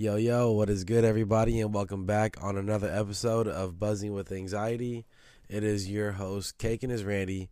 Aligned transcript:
Yo, 0.00 0.16
yo, 0.16 0.50
what 0.50 0.70
is 0.70 0.84
good, 0.84 1.04
everybody, 1.04 1.60
and 1.60 1.74
welcome 1.74 2.06
back 2.06 2.42
on 2.42 2.56
another 2.56 2.90
episode 2.90 3.46
of 3.46 3.78
Buzzing 3.78 4.14
with 4.14 4.32
Anxiety. 4.32 5.04
It 5.46 5.62
is 5.62 5.90
your 5.90 6.12
host, 6.12 6.56
Cake 6.56 6.82
and 6.82 6.90
is 6.90 7.04
Randy, 7.04 7.50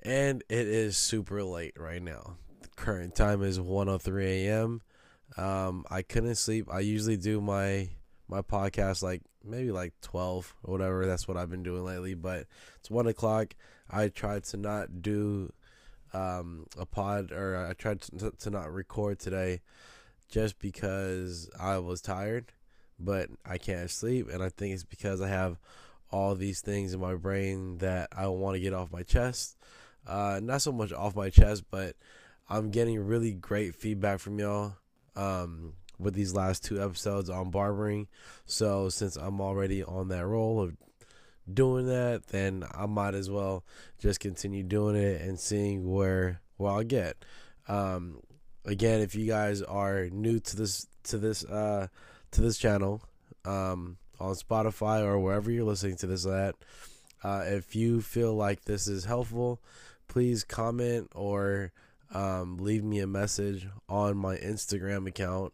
and 0.00 0.44
it 0.48 0.68
is 0.68 0.96
super 0.96 1.42
late 1.42 1.74
right 1.76 2.00
now. 2.00 2.36
The 2.60 2.68
current 2.76 3.16
time 3.16 3.42
is 3.42 3.58
1.03 3.58 4.24
a.m. 4.24 4.82
Um, 5.36 5.84
I 5.90 6.02
couldn't 6.02 6.36
sleep. 6.36 6.68
I 6.70 6.78
usually 6.78 7.16
do 7.16 7.40
my 7.40 7.88
my 8.28 8.40
podcast 8.40 9.02
like 9.02 9.22
maybe 9.44 9.72
like 9.72 9.94
12 10.00 10.54
or 10.62 10.70
whatever. 10.70 11.06
That's 11.06 11.26
what 11.26 11.36
I've 11.36 11.50
been 11.50 11.64
doing 11.64 11.84
lately, 11.84 12.14
but 12.14 12.46
it's 12.78 12.88
1 12.88 13.08
o'clock. 13.08 13.56
I 13.90 14.10
tried 14.10 14.44
to 14.44 14.56
not 14.58 15.02
do 15.02 15.52
um, 16.12 16.68
a 16.78 16.86
pod, 16.86 17.32
or 17.32 17.66
I 17.68 17.72
tried 17.72 18.02
to, 18.02 18.30
to 18.30 18.50
not 18.50 18.72
record 18.72 19.18
today 19.18 19.60
just 20.28 20.58
because 20.58 21.48
I 21.58 21.78
was 21.78 22.00
tired, 22.00 22.52
but 22.98 23.28
I 23.44 23.58
can't 23.58 23.90
sleep. 23.90 24.28
And 24.30 24.42
I 24.42 24.48
think 24.48 24.74
it's 24.74 24.84
because 24.84 25.20
I 25.20 25.28
have 25.28 25.58
all 26.10 26.34
these 26.34 26.60
things 26.60 26.94
in 26.94 27.00
my 27.00 27.14
brain 27.14 27.78
that 27.78 28.08
I 28.16 28.28
want 28.28 28.54
to 28.54 28.60
get 28.60 28.72
off 28.72 28.92
my 28.92 29.02
chest. 29.02 29.56
Uh, 30.06 30.40
not 30.42 30.62
so 30.62 30.72
much 30.72 30.92
off 30.92 31.16
my 31.16 31.30
chest, 31.30 31.64
but 31.70 31.96
I'm 32.48 32.70
getting 32.70 33.04
really 33.04 33.32
great 33.32 33.74
feedback 33.74 34.20
from 34.20 34.38
y'all 34.38 34.74
um, 35.16 35.72
with 35.98 36.14
these 36.14 36.34
last 36.34 36.64
two 36.64 36.82
episodes 36.82 37.30
on 37.30 37.50
barbering. 37.50 38.08
So 38.44 38.88
since 38.88 39.16
I'm 39.16 39.40
already 39.40 39.82
on 39.82 40.08
that 40.08 40.26
roll 40.26 40.60
of 40.60 40.76
doing 41.52 41.86
that, 41.86 42.26
then 42.28 42.64
I 42.72 42.86
might 42.86 43.14
as 43.14 43.30
well 43.30 43.64
just 43.98 44.20
continue 44.20 44.62
doing 44.62 44.96
it 44.96 45.20
and 45.22 45.38
seeing 45.38 45.90
where 45.90 46.40
where 46.56 46.72
I'll 46.72 46.84
get. 46.84 47.24
Um, 47.66 48.20
again, 48.64 49.00
if 49.00 49.14
you 49.14 49.26
guys 49.26 49.62
are 49.62 50.08
new 50.10 50.40
to 50.40 50.56
this 50.56 50.86
to 51.04 51.18
this 51.18 51.44
uh 51.44 51.88
to 52.32 52.40
this 52.40 52.58
channel, 52.58 53.02
um, 53.44 53.96
on 54.20 54.34
Spotify 54.34 55.02
or 55.02 55.18
wherever 55.18 55.50
you're 55.50 55.64
listening 55.64 55.96
to 55.96 56.06
this 56.06 56.26
at, 56.26 56.54
uh, 57.22 57.44
if 57.46 57.74
you 57.74 58.00
feel 58.00 58.34
like 58.34 58.64
this 58.64 58.86
is 58.88 59.04
helpful, 59.04 59.60
please 60.08 60.44
comment 60.44 61.10
or 61.14 61.72
um, 62.12 62.58
leave 62.58 62.84
me 62.84 63.00
a 63.00 63.06
message 63.06 63.66
on 63.88 64.16
my 64.16 64.36
Instagram 64.36 65.06
account, 65.08 65.52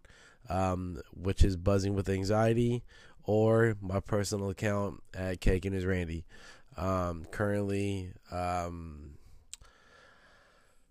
um, 0.48 1.00
which 1.12 1.45
is 1.45 1.56
buzzing 1.56 1.95
with 1.95 2.08
anxiety, 2.08 2.83
or 3.24 3.77
my 3.80 4.00
personal 4.00 4.50
account 4.50 5.02
at 5.14 5.41
Cake 5.41 5.64
and 5.64 5.74
is 5.74 5.86
Randy. 5.86 6.24
Um, 6.77 7.27
currently, 7.30 8.12
um, 8.30 9.12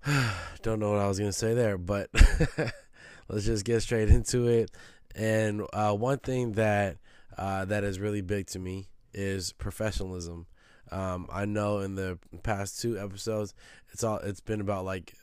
don't 0.61 0.79
know 0.79 0.91
what 0.91 0.99
I 0.99 1.07
was 1.07 1.19
gonna 1.19 1.31
say 1.31 1.53
there, 1.53 1.77
but 1.77 2.09
let's 3.29 3.45
just 3.45 3.65
get 3.65 3.81
straight 3.81 4.09
into 4.09 4.47
it. 4.47 4.71
And 5.15 5.63
uh, 5.73 5.93
one 5.93 6.19
thing 6.19 6.53
that 6.53 6.97
uh, 7.37 7.65
that 7.65 7.83
is 7.83 7.99
really 7.99 8.21
big 8.21 8.47
to 8.47 8.59
me 8.59 8.89
is 9.13 9.53
professionalism. 9.53 10.45
Um, 10.91 11.27
I 11.31 11.45
know 11.45 11.79
in 11.79 11.95
the 11.95 12.17
past 12.43 12.81
two 12.81 12.97
episodes, 12.99 13.53
it's 13.91 14.03
all 14.03 14.17
it's 14.17 14.41
been 14.41 14.61
about 14.61 14.85
like 14.85 15.13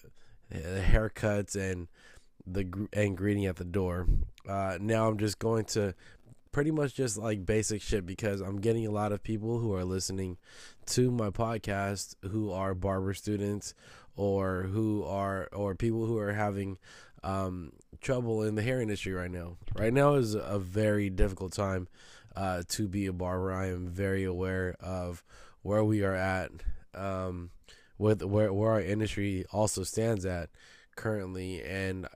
the 0.50 0.80
haircuts 0.80 1.56
and 1.56 1.88
the 2.46 2.88
and 2.92 3.16
greeting 3.16 3.46
at 3.46 3.56
the 3.56 3.64
door. 3.64 4.06
Uh, 4.48 4.78
now 4.80 5.08
I'm 5.08 5.18
just 5.18 5.38
going 5.38 5.64
to 5.66 5.94
pretty 6.52 6.70
much 6.70 6.94
just 6.94 7.18
like 7.18 7.44
basic 7.44 7.82
shit 7.82 8.06
because 8.06 8.40
I'm 8.40 8.60
getting 8.60 8.86
a 8.86 8.90
lot 8.90 9.12
of 9.12 9.22
people 9.22 9.58
who 9.58 9.74
are 9.74 9.84
listening 9.84 10.38
to 10.86 11.10
my 11.10 11.28
podcast 11.28 12.14
who 12.30 12.50
are 12.50 12.74
barber 12.74 13.12
students 13.12 13.74
or 14.16 14.62
who 14.62 15.04
are 15.04 15.48
or 15.52 15.74
people 15.74 16.06
who 16.06 16.18
are 16.18 16.32
having 16.32 16.78
um, 17.22 17.72
trouble 18.00 18.42
in 18.42 18.54
the 18.54 18.62
hair 18.62 18.80
industry 18.80 19.12
right 19.12 19.30
now. 19.30 19.56
Right 19.74 19.92
now 19.92 20.14
is 20.14 20.34
a 20.34 20.58
very 20.58 21.10
difficult 21.10 21.52
time 21.52 21.88
uh, 22.34 22.62
to 22.68 22.88
be 22.88 23.06
a 23.06 23.12
barber. 23.12 23.52
I 23.52 23.68
am 23.68 23.88
very 23.88 24.24
aware 24.24 24.76
of 24.80 25.22
where 25.62 25.84
we 25.84 26.04
are 26.04 26.14
at 26.14 26.50
um, 26.94 27.50
with 27.98 28.22
where 28.22 28.52
where 28.52 28.72
our 28.72 28.80
industry 28.80 29.44
also 29.52 29.82
stands 29.82 30.24
at 30.24 30.50
currently, 30.94 31.62
and 31.62 32.06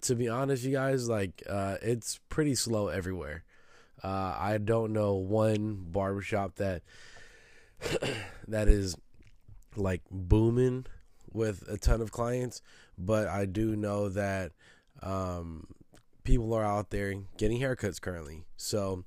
to 0.00 0.14
be 0.14 0.28
honest, 0.28 0.64
you 0.64 0.72
guys, 0.72 1.08
like 1.08 1.42
uh, 1.48 1.76
it's 1.82 2.20
pretty 2.28 2.54
slow 2.54 2.88
everywhere. 2.88 3.44
Uh, 4.02 4.36
I 4.38 4.58
don't 4.58 4.92
know 4.92 5.14
one 5.14 5.86
barbershop 5.90 6.56
that 6.56 6.82
that 8.48 8.68
is 8.68 8.96
like 9.76 10.02
booming 10.10 10.86
with 11.38 11.66
a 11.68 11.78
ton 11.78 12.02
of 12.02 12.12
clients, 12.12 12.60
but 12.98 13.28
I 13.28 13.46
do 13.46 13.76
know 13.76 14.10
that 14.10 14.52
um, 15.02 15.66
people 16.24 16.52
are 16.52 16.64
out 16.64 16.90
there 16.90 17.14
getting 17.38 17.60
haircuts 17.60 18.00
currently. 18.00 18.44
So 18.56 19.04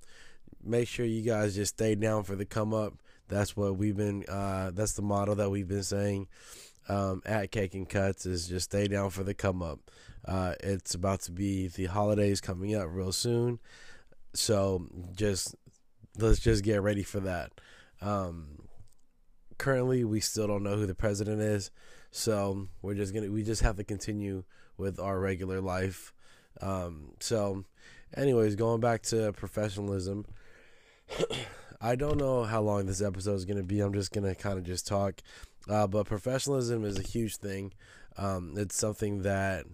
make 0.63 0.87
sure 0.87 1.05
you 1.05 1.21
guys 1.21 1.53
just 1.53 1.75
stay 1.75 1.93
down 1.93 2.23
for 2.23 2.35
the 2.35 2.45
come 2.45 2.73
up. 2.73 2.93
That's 3.27 3.55
what 3.55 3.77
we've 3.77 3.95
been. 3.95 4.25
Uh, 4.27 4.71
that's 4.73 4.93
the 4.93 5.01
model 5.01 5.35
that 5.35 5.51
we've 5.51 5.67
been 5.67 5.83
saying 5.83 6.27
um, 6.89 7.21
at 7.25 7.51
Cake 7.51 7.73
and 7.75 7.87
Cuts 7.87 8.25
is 8.25 8.47
just 8.47 8.71
stay 8.71 8.87
down 8.87 9.09
for 9.09 9.23
the 9.23 9.33
come 9.33 9.61
up. 9.61 9.79
Uh, 10.25 10.55
it's 10.61 10.93
about 10.93 11.21
to 11.21 11.31
be 11.31 11.67
the 11.67 11.85
holidays 11.85 12.41
coming 12.41 12.75
up 12.75 12.87
real 12.89 13.11
soon, 13.11 13.59
so 14.33 14.87
just 15.15 15.55
let's 16.17 16.39
just 16.39 16.63
get 16.63 16.81
ready 16.81 17.03
for 17.03 17.19
that. 17.21 17.51
Um, 18.01 18.67
currently, 19.57 20.03
we 20.03 20.19
still 20.19 20.47
don't 20.47 20.63
know 20.63 20.75
who 20.75 20.85
the 20.85 20.95
president 20.95 21.41
is. 21.41 21.71
So 22.11 22.67
we're 22.81 22.95
just 22.95 23.13
gonna 23.13 23.31
we 23.31 23.43
just 23.43 23.61
have 23.61 23.77
to 23.77 23.83
continue 23.83 24.43
with 24.77 24.99
our 24.99 25.19
regular 25.19 25.61
life. 25.61 26.13
Um, 26.61 27.13
so, 27.19 27.63
anyways, 28.15 28.55
going 28.55 28.81
back 28.81 29.03
to 29.03 29.31
professionalism. 29.33 30.25
I 31.83 31.95
don't 31.95 32.17
know 32.17 32.43
how 32.43 32.61
long 32.61 32.85
this 32.85 33.01
episode 33.01 33.33
is 33.35 33.45
gonna 33.45 33.63
be. 33.63 33.79
I'm 33.79 33.93
just 33.93 34.11
gonna 34.11 34.35
kind 34.35 34.59
of 34.59 34.65
just 34.65 34.85
talk. 34.85 35.21
Uh, 35.69 35.87
but 35.87 36.05
professionalism 36.05 36.83
is 36.83 36.99
a 36.99 37.03
huge 37.03 37.37
thing. 37.37 37.73
Um, 38.17 38.53
it's 38.57 38.75
something 38.75 39.21
that 39.23 39.65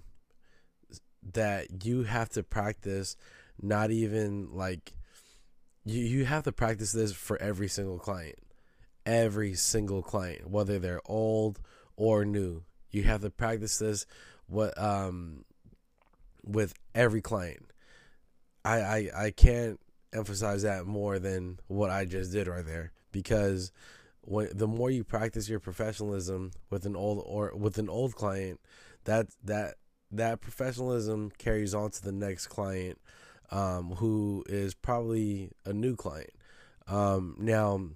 that 1.34 1.86
you 1.86 2.04
have 2.04 2.30
to 2.30 2.44
practice. 2.44 3.18
Not 3.59 3.90
even 3.90 4.50
like 4.54 4.94
you 5.84 6.02
you 6.04 6.25
have 6.25 6.44
to 6.44 6.52
practice 6.52 6.92
this 6.92 7.14
for 7.14 7.42
every 7.42 7.68
single 7.68 7.98
client. 7.98 8.38
Every 9.06 9.56
single 9.56 10.04
client, 10.04 10.50
whether 10.50 10.80
they're 10.80 11.02
old 11.06 11.59
or 11.97 12.24
new. 12.24 12.63
You 12.91 13.03
have 13.03 13.22
to 13.22 13.30
practice 13.30 13.78
this 13.80 14.06
what 14.47 14.78
um 14.81 15.44
with 16.44 16.74
every 16.96 17.22
client. 17.22 17.72
I, 18.63 18.80
I 18.80 19.09
I 19.25 19.31
can't 19.31 19.80
emphasize 20.13 20.62
that 20.63 20.86
more 20.86 21.19
than 21.19 21.59
what 21.68 21.90
I 21.90 22.06
just 22.06 22.31
did 22.31 22.47
right 22.47 22.66
there 22.66 22.94
because 23.12 23.72
when 24.22 24.50
the 24.53 24.68
more 24.68 24.90
you 24.90 25.03
practice 25.03 25.47
your 25.47 25.59
professionalism 25.59 26.52
with 26.69 26.86
an 26.86 26.96
old 26.96 27.24
or 27.25 27.53
with 27.56 27.78
an 27.78 27.90
old 27.90 28.16
client, 28.16 28.59
that 29.06 29.28
that 29.44 29.75
that 30.12 30.41
professionalism 30.41 31.31
carries 31.38 31.74
on 31.74 31.91
to 31.91 32.03
the 32.03 32.12
next 32.12 32.47
client, 32.47 33.00
um, 33.52 33.91
who 33.96 34.44
is 34.47 34.74
probably 34.74 35.52
a 35.66 35.74
new 35.74 35.96
client. 35.96 36.31
Um, 36.88 37.36
now, 37.40 37.90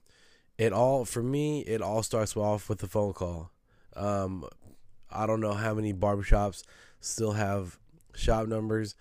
it 0.57 0.73
all 0.73 1.05
for 1.05 1.21
me, 1.21 1.61
it 1.61 1.81
all 1.81 2.03
starts 2.03 2.35
off 2.35 2.69
with 2.69 2.81
a 2.83 2.87
phone 2.87 3.13
call. 3.13 3.50
Um, 3.95 4.45
I 5.09 5.25
don't 5.25 5.41
know 5.41 5.53
how 5.53 5.73
many 5.73 5.93
barbershops 5.93 6.63
still 6.99 7.33
have 7.33 7.77
shop 8.15 8.47
numbers. 8.47 8.95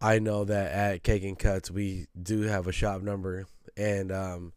I 0.00 0.18
know 0.18 0.44
that 0.44 0.72
at 0.72 1.02
Cake 1.02 1.24
and 1.24 1.38
Cuts 1.38 1.70
we 1.70 2.06
do 2.20 2.42
have 2.42 2.66
a 2.66 2.72
shop 2.72 3.02
number, 3.02 3.46
and 3.76 4.12
um, 4.12 4.52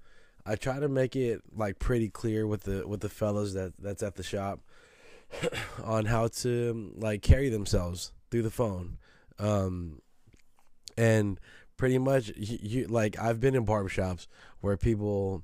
I 0.45 0.55
try 0.55 0.79
to 0.79 0.89
make 0.89 1.15
it 1.15 1.41
like 1.55 1.79
pretty 1.79 2.09
clear 2.09 2.45
with 2.45 2.63
the 2.63 2.87
with 2.87 2.99
the 2.99 3.09
fellows 3.09 3.53
that 3.53 3.73
that's 3.79 4.03
at 4.03 4.15
the 4.15 4.23
shop 4.23 4.59
on 5.83 6.05
how 6.05 6.27
to 6.27 6.91
like 6.97 7.21
carry 7.21 7.49
themselves 7.49 8.11
through 8.29 8.41
the 8.41 8.51
phone, 8.51 8.97
um, 9.39 10.01
and 10.97 11.39
pretty 11.77 11.97
much 11.97 12.31
you, 12.35 12.57
you 12.61 12.87
like 12.87 13.17
I've 13.17 13.39
been 13.39 13.55
in 13.55 13.65
barbershops 13.65 14.27
where 14.59 14.75
people 14.75 15.43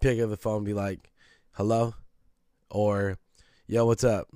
pick 0.00 0.18
up 0.18 0.30
the 0.30 0.36
phone 0.36 0.58
and 0.58 0.66
be 0.66 0.74
like, 0.74 1.10
"Hello," 1.52 1.94
or 2.70 3.18
yo, 3.66 3.84
what's 3.84 4.04
up? 4.04 4.28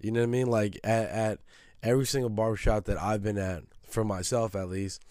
You 0.00 0.12
know 0.12 0.20
what 0.20 0.26
I 0.26 0.30
mean? 0.30 0.46
Like 0.46 0.78
at, 0.84 1.08
at 1.08 1.38
every 1.82 2.06
single 2.06 2.30
barbershop 2.30 2.84
that 2.84 3.00
I've 3.00 3.22
been 3.22 3.38
at, 3.38 3.64
for 3.88 4.04
myself 4.04 4.54
at 4.54 4.68
least, 4.68 5.02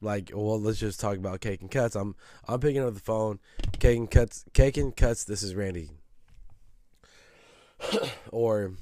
like 0.00 0.30
well, 0.32 0.60
let's 0.60 0.78
just 0.78 1.00
talk 1.00 1.16
about 1.16 1.40
cake 1.40 1.60
and 1.60 1.70
cuts. 1.70 1.96
I'm 1.96 2.14
I'm 2.46 2.60
picking 2.60 2.82
up 2.82 2.94
the 2.94 3.00
phone, 3.00 3.40
cake 3.78 3.98
and 3.98 4.10
cuts, 4.10 4.44
cake 4.52 4.76
and 4.76 4.94
cuts. 4.94 5.24
This 5.24 5.42
is 5.42 5.54
Randy. 5.54 5.90
or 8.30 8.72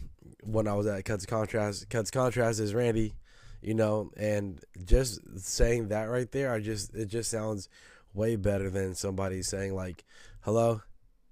when 0.42 0.68
I 0.68 0.74
was 0.74 0.86
at 0.86 1.04
Cuts 1.04 1.26
Contrast, 1.26 1.88
Cuts 1.88 2.10
Contrast 2.10 2.60
is 2.60 2.74
Randy, 2.74 3.14
you 3.62 3.74
know, 3.74 4.10
and 4.16 4.60
just 4.84 5.20
saying 5.38 5.88
that 5.88 6.04
right 6.04 6.30
there, 6.30 6.52
I 6.52 6.60
just 6.60 6.94
it 6.94 7.06
just 7.06 7.30
sounds 7.30 7.68
way 8.12 8.36
better 8.36 8.70
than 8.70 8.94
somebody 8.94 9.42
saying 9.42 9.74
like 9.74 10.04
hello 10.42 10.82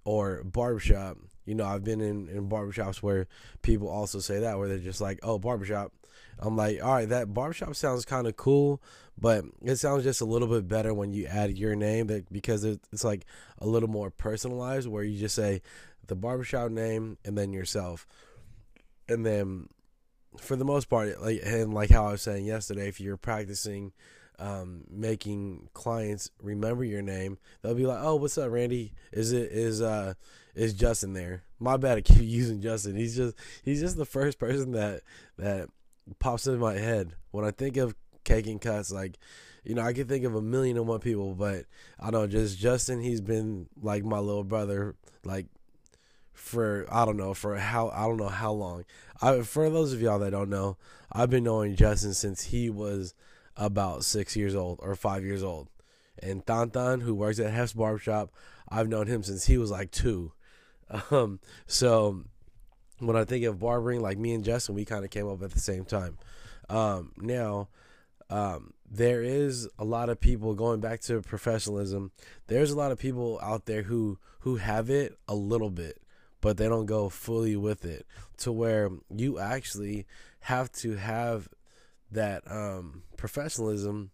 or 0.04 0.42
barbershop 0.42 1.16
you 1.44 1.54
know, 1.54 1.64
I've 1.64 1.84
been 1.84 2.00
in, 2.00 2.28
in 2.28 2.48
barbershops 2.48 2.96
where 2.96 3.26
people 3.62 3.88
also 3.88 4.20
say 4.20 4.40
that, 4.40 4.58
where 4.58 4.68
they're 4.68 4.78
just 4.78 5.00
like, 5.00 5.20
oh, 5.22 5.38
barbershop. 5.38 5.92
I'm 6.38 6.56
like, 6.56 6.82
all 6.82 6.94
right, 6.94 7.08
that 7.08 7.32
barbershop 7.34 7.74
sounds 7.76 8.04
kind 8.04 8.26
of 8.26 8.36
cool, 8.36 8.82
but 9.18 9.44
it 9.62 9.76
sounds 9.76 10.02
just 10.02 10.20
a 10.20 10.24
little 10.24 10.48
bit 10.48 10.66
better 10.66 10.92
when 10.92 11.12
you 11.12 11.26
add 11.26 11.56
your 11.56 11.76
name 11.76 12.08
that 12.08 12.32
because 12.32 12.64
it's 12.64 13.04
like 13.04 13.26
a 13.58 13.66
little 13.66 13.88
more 13.88 14.10
personalized 14.10 14.88
where 14.88 15.04
you 15.04 15.18
just 15.18 15.34
say 15.34 15.62
the 16.06 16.16
barbershop 16.16 16.70
name 16.70 17.18
and 17.24 17.36
then 17.36 17.52
yourself. 17.52 18.06
And 19.08 19.24
then 19.26 19.68
for 20.38 20.56
the 20.56 20.64
most 20.64 20.88
part, 20.88 21.20
like 21.20 21.40
and 21.44 21.74
like 21.74 21.90
how 21.90 22.06
I 22.06 22.12
was 22.12 22.22
saying 22.22 22.44
yesterday, 22.44 22.88
if 22.88 23.00
you're 23.00 23.16
practicing 23.16 23.92
um, 24.38 24.84
making 24.90 25.68
clients 25.72 26.30
remember 26.42 26.84
your 26.84 27.02
name, 27.02 27.38
they'll 27.60 27.74
be 27.74 27.86
like, 27.86 28.00
"Oh, 28.02 28.16
what's 28.16 28.38
up, 28.38 28.50
Randy? 28.50 28.92
Is 29.12 29.32
it 29.32 29.52
is 29.52 29.80
uh 29.80 30.14
is 30.54 30.74
Justin 30.74 31.12
there?" 31.12 31.42
My 31.58 31.76
bad, 31.76 31.98
I 31.98 32.00
keep 32.00 32.18
using 32.22 32.60
Justin. 32.60 32.96
He's 32.96 33.16
just 33.16 33.36
he's 33.64 33.80
just 33.80 33.96
the 33.96 34.04
first 34.04 34.38
person 34.38 34.72
that 34.72 35.02
that 35.38 35.68
pops 36.18 36.46
in 36.46 36.58
my 36.58 36.74
head 36.74 37.14
when 37.30 37.44
I 37.44 37.50
think 37.50 37.76
of 37.76 37.94
cake 38.24 38.46
and 38.46 38.60
cuts. 38.60 38.90
Like, 38.90 39.18
you 39.64 39.74
know, 39.74 39.82
I 39.82 39.92
can 39.92 40.06
think 40.06 40.24
of 40.24 40.34
a 40.34 40.42
million 40.42 40.76
and 40.76 40.86
one 40.86 41.00
people, 41.00 41.34
but 41.34 41.64
I 42.00 42.10
don't 42.10 42.22
know. 42.22 42.26
Just 42.26 42.58
Justin, 42.58 43.00
he's 43.00 43.20
been 43.20 43.68
like 43.80 44.04
my 44.04 44.18
little 44.18 44.44
brother, 44.44 44.96
like 45.24 45.46
for 46.32 46.86
I 46.90 47.04
don't 47.04 47.16
know 47.16 47.34
for 47.34 47.56
how 47.56 47.90
I 47.90 48.02
don't 48.02 48.16
know 48.16 48.28
how 48.28 48.52
long. 48.52 48.84
I 49.20 49.42
for 49.42 49.70
those 49.70 49.92
of 49.92 50.00
y'all 50.02 50.18
that 50.20 50.30
don't 50.30 50.50
know, 50.50 50.76
I've 51.12 51.30
been 51.30 51.44
knowing 51.44 51.76
Justin 51.76 52.14
since 52.14 52.44
he 52.44 52.70
was 52.70 53.14
about 53.56 54.04
six 54.04 54.36
years 54.36 54.54
old 54.54 54.78
or 54.82 54.94
five 54.94 55.24
years 55.24 55.42
old. 55.42 55.68
And 56.22 56.44
Tantan, 56.44 57.02
who 57.02 57.14
works 57.14 57.38
at 57.38 57.52
Hef's 57.52 57.72
Barbershop, 57.72 58.32
I've 58.68 58.88
known 58.88 59.06
him 59.06 59.22
since 59.22 59.46
he 59.46 59.58
was 59.58 59.70
like 59.70 59.90
two. 59.90 60.32
Um, 61.10 61.40
so 61.66 62.24
when 62.98 63.16
I 63.16 63.24
think 63.24 63.46
of 63.46 63.60
barbering, 63.60 64.02
like 64.02 64.18
me 64.18 64.34
and 64.34 64.44
Justin, 64.44 64.74
we 64.74 64.84
kind 64.84 65.06
of 65.06 65.10
came 65.10 65.26
up 65.26 65.42
at 65.42 65.52
the 65.52 65.58
same 65.58 65.86
time. 65.86 66.18
Um, 66.68 67.12
now, 67.16 67.68
um, 68.28 68.74
there 68.90 69.22
is 69.22 69.68
a 69.78 69.84
lot 69.84 70.08
of 70.08 70.20
people 70.20 70.54
going 70.54 70.80
back 70.80 71.00
to 71.02 71.22
professionalism. 71.22 72.12
There's 72.46 72.70
a 72.70 72.76
lot 72.76 72.92
of 72.92 72.98
people 72.98 73.38
out 73.42 73.66
there 73.66 73.82
who 73.82 74.18
who 74.40 74.56
have 74.56 74.90
it 74.90 75.16
a 75.28 75.34
little 75.34 75.70
bit, 75.70 76.00
but 76.40 76.56
they 76.56 76.68
don't 76.68 76.86
go 76.86 77.08
fully 77.08 77.56
with 77.56 77.84
it 77.84 78.06
to 78.38 78.52
where 78.52 78.90
you 79.14 79.38
actually 79.38 80.06
have 80.40 80.70
to 80.72 80.96
have 80.96 81.48
that 82.12 82.42
um, 82.50 83.02
professionalism 83.16 84.10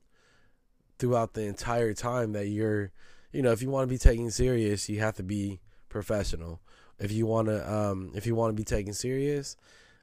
throughout 0.98 1.34
the 1.34 1.42
entire 1.42 1.94
time 1.94 2.32
that 2.32 2.46
you're, 2.48 2.90
you 3.32 3.42
know, 3.42 3.52
if 3.52 3.62
you 3.62 3.70
want 3.70 3.88
to 3.88 3.92
be 3.92 3.98
taken 3.98 4.30
serious, 4.30 4.88
you 4.88 5.00
have 5.00 5.16
to 5.16 5.22
be 5.22 5.60
professional. 5.88 6.60
If 6.98 7.12
you 7.12 7.26
want 7.26 7.48
to, 7.48 7.72
um, 7.72 8.12
if 8.14 8.26
you 8.26 8.34
want 8.34 8.50
to 8.50 8.60
be 8.60 8.64
taken 8.64 8.92
serious 8.92 9.56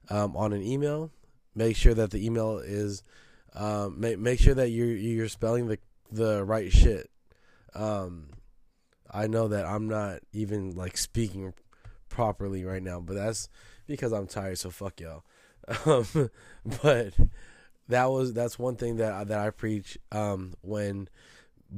um, 0.10 0.36
on 0.38 0.54
an 0.54 0.62
email, 0.62 1.12
make 1.54 1.76
sure 1.76 1.94
that 1.94 2.12
the 2.12 2.26
email 2.26 2.60
is, 2.60 3.04
um, 3.54 4.00
make 4.00 4.20
make 4.20 4.40
sure 4.40 4.54
that 4.54 4.70
you're 4.70 4.88
you're 4.88 5.28
spelling 5.30 5.68
the 5.68 5.80
the 6.12 6.44
right 6.44 6.72
shit. 6.72 7.10
Um, 7.74 8.30
I 9.12 9.28
know 9.28 9.48
that 9.50 9.66
I'm 9.66 9.88
not 9.88 10.20
even 10.34 10.76
like 10.76 10.98
speaking 10.98 11.54
properly 12.10 12.64
right 12.64 12.84
now, 12.84 13.00
but 13.00 13.16
that's 13.16 13.50
because 13.88 14.14
I'm 14.14 14.28
tired. 14.28 14.58
So 14.58 14.70
fuck 14.70 15.00
y'all. 15.00 15.24
Um, 15.86 16.30
but 16.84 17.14
that 17.88 18.06
was 18.06 18.34
that's 18.34 18.60
one 18.60 18.76
thing 18.76 18.98
that 18.98 19.28
that 19.28 19.40
I 19.40 19.50
preach 19.50 19.98
um, 20.12 20.54
when 20.62 21.10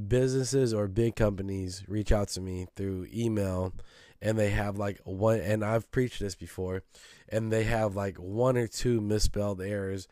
businesses 0.06 0.72
or 0.72 0.86
big 0.88 1.16
companies 1.16 1.84
reach 1.88 2.12
out 2.12 2.28
to 2.28 2.40
me 2.40 2.66
through 2.76 3.08
email 3.12 3.72
and 4.20 4.38
they 4.38 4.50
have 4.50 4.78
like 4.78 5.00
one 5.04 5.40
and 5.40 5.64
I've 5.64 5.90
preached 5.90 6.20
this 6.20 6.34
before 6.34 6.82
and 7.28 7.52
they 7.52 7.64
have 7.64 7.96
like 7.96 8.16
one 8.16 8.56
or 8.56 8.66
two 8.66 9.00
misspelled 9.00 9.60
errors 9.60 10.06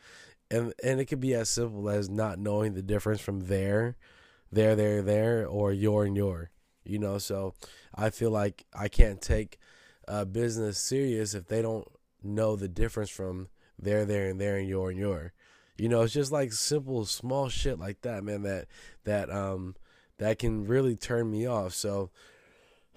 and 0.51 0.73
and 0.83 1.01
it 1.01 1.07
could 1.07 1.21
be 1.21 1.35
as 1.35 1.51
simple 1.51 1.89
as 1.89 2.09
not 2.09 2.39
knowing 2.39 2.75
the 2.75 2.83
difference 2.83 3.21
from 3.21 3.47
there 3.47 3.97
there 4.51 4.75
there 4.75 5.03
there 5.03 5.47
or 5.47 5.73
your 5.73 6.05
and 6.05 6.17
your 6.17 6.51
you 6.87 6.99
know? 6.99 7.19
So 7.19 7.55
I 7.95 8.11
feel 8.11 8.31
like 8.31 8.65
I 8.75 8.89
can't 8.89 9.21
take 9.21 9.59
a 10.09 10.25
business 10.25 10.79
serious 10.79 11.35
if 11.35 11.49
they 11.49 11.63
don't 11.63 11.87
know 12.23 12.57
the 12.57 12.69
difference 12.69 13.11
from 13.11 13.49
there 13.79 14.05
there 14.05 14.29
and 14.29 14.41
there 14.41 14.57
and 14.57 14.69
your 14.69 14.91
and 14.91 14.99
your 14.99 15.33
you 15.79 15.89
know, 15.89 16.03
it's 16.03 16.13
just 16.13 16.33
like 16.33 16.53
simple, 16.53 17.05
small 17.05 17.49
shit 17.49 17.79
like 17.79 18.01
that, 18.03 18.25
man. 18.25 18.43
That 18.43 18.67
that 19.05 19.31
um 19.31 19.75
that 20.19 20.39
can 20.39 20.67
really 20.67 20.97
turn 20.97 21.31
me 21.31 21.47
off. 21.47 21.75
So 21.75 22.11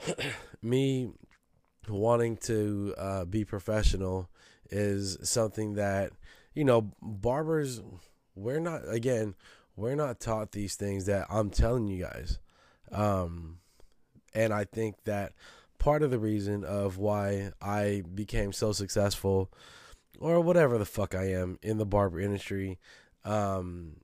me 0.61 1.11
wanting 1.87 2.37
to 2.37 2.93
uh, 2.97 3.25
be 3.25 3.43
professional 3.43 4.29
is 4.69 5.17
something 5.23 5.73
that 5.73 6.11
you 6.53 6.63
know 6.63 6.91
barbers 7.01 7.81
we're 8.35 8.59
not 8.59 8.81
again 8.87 9.35
we're 9.75 9.95
not 9.95 10.19
taught 10.19 10.51
these 10.51 10.75
things 10.75 11.05
that 11.05 11.25
I'm 11.29 11.49
telling 11.49 11.87
you 11.87 12.03
guys. 12.03 12.37
Um, 12.91 13.59
and 14.33 14.53
I 14.53 14.65
think 14.65 15.03
that 15.05 15.33
part 15.77 16.03
of 16.03 16.11
the 16.11 16.19
reason 16.19 16.65
of 16.65 16.97
why 16.97 17.51
I 17.61 18.03
became 18.13 18.51
so 18.51 18.73
successful 18.73 19.49
or 20.19 20.41
whatever 20.41 20.77
the 20.77 20.85
fuck 20.85 21.15
I 21.15 21.31
am 21.31 21.57
in 21.61 21.77
the 21.77 21.85
barber 21.85 22.19
industry 22.19 22.77
um, 23.25 23.97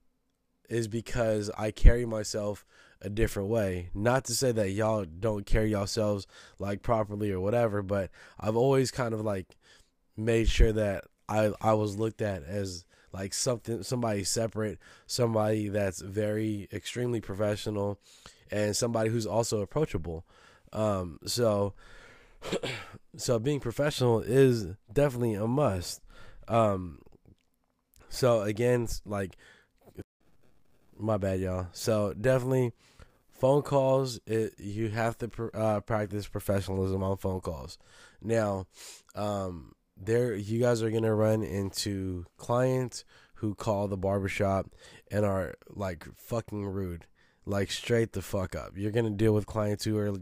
is 0.70 0.88
because 0.88 1.52
I 1.58 1.72
carry 1.72 2.06
myself 2.06 2.66
a 3.02 3.10
different 3.10 3.50
way. 3.50 3.90
Not 3.94 4.26
to 4.26 4.34
say 4.34 4.52
that 4.54 4.72
y'all 4.72 5.06
don't 5.06 5.46
carry 5.46 5.70
yourselves 5.70 6.26
like 6.58 6.82
properly 6.82 7.32
or 7.32 7.40
whatever, 7.40 7.82
but 7.82 8.10
I've 8.40 8.56
always 8.56 8.92
kind 8.92 9.14
of 9.14 9.22
like 9.22 9.56
made 10.18 10.50
sure 10.50 10.72
that 10.72 11.06
I 11.28 11.52
I 11.62 11.74
was 11.74 11.98
looked 11.98 12.22
at 12.22 12.44
as 12.44 12.86
like 13.12 13.34
something 13.34 13.84
somebody 13.84 14.24
separate, 14.24 14.80
somebody 15.08 15.70
that's 15.70 16.02
very 16.02 16.68
extremely 16.72 17.22
professional 17.22 18.00
and 18.52 18.76
somebody 18.76 19.10
who's 19.10 19.26
also 19.26 19.62
approachable. 19.62 20.26
Um, 20.74 21.20
so 21.26 21.74
so 23.18 23.40
being 23.40 23.60
professional 23.60 24.20
is 24.22 24.68
definitely 24.92 25.36
a 25.36 25.48
must. 25.48 26.02
Um, 26.48 27.00
so 28.10 28.42
again, 28.42 28.88
like 29.06 29.36
my 30.98 31.18
bad, 31.18 31.40
y'all. 31.40 31.68
So 31.72 32.14
definitely 32.14 32.74
phone 33.32 33.62
calls. 33.62 34.20
It, 34.26 34.54
you 34.58 34.90
have 34.90 35.18
to 35.20 35.50
uh, 35.54 35.82
practice 35.82 36.28
professionalism 36.28 37.04
on 37.04 37.18
phone 37.18 37.42
calls. 37.42 37.78
Now, 38.22 38.68
um, 39.14 39.74
there 39.98 40.36
you 40.36 40.60
guys 40.60 40.82
are 40.82 40.92
gonna 40.92 41.14
run 41.14 41.44
into 41.44 42.26
clients 42.38 43.06
who 43.36 43.56
call 43.56 43.88
the 43.88 43.98
barbershop 43.98 44.68
and 45.12 45.26
are 45.26 45.56
like 45.70 46.08
fucking 46.18 46.66
rude, 46.66 47.06
like 47.46 47.72
straight 47.72 48.14
the 48.14 48.22
fuck 48.22 48.56
up. 48.56 48.72
You're 48.76 48.92
gonna 48.92 49.10
deal 49.10 49.34
with 49.34 49.46
clients 49.46 49.84
who 49.84 49.98
are 49.98 50.14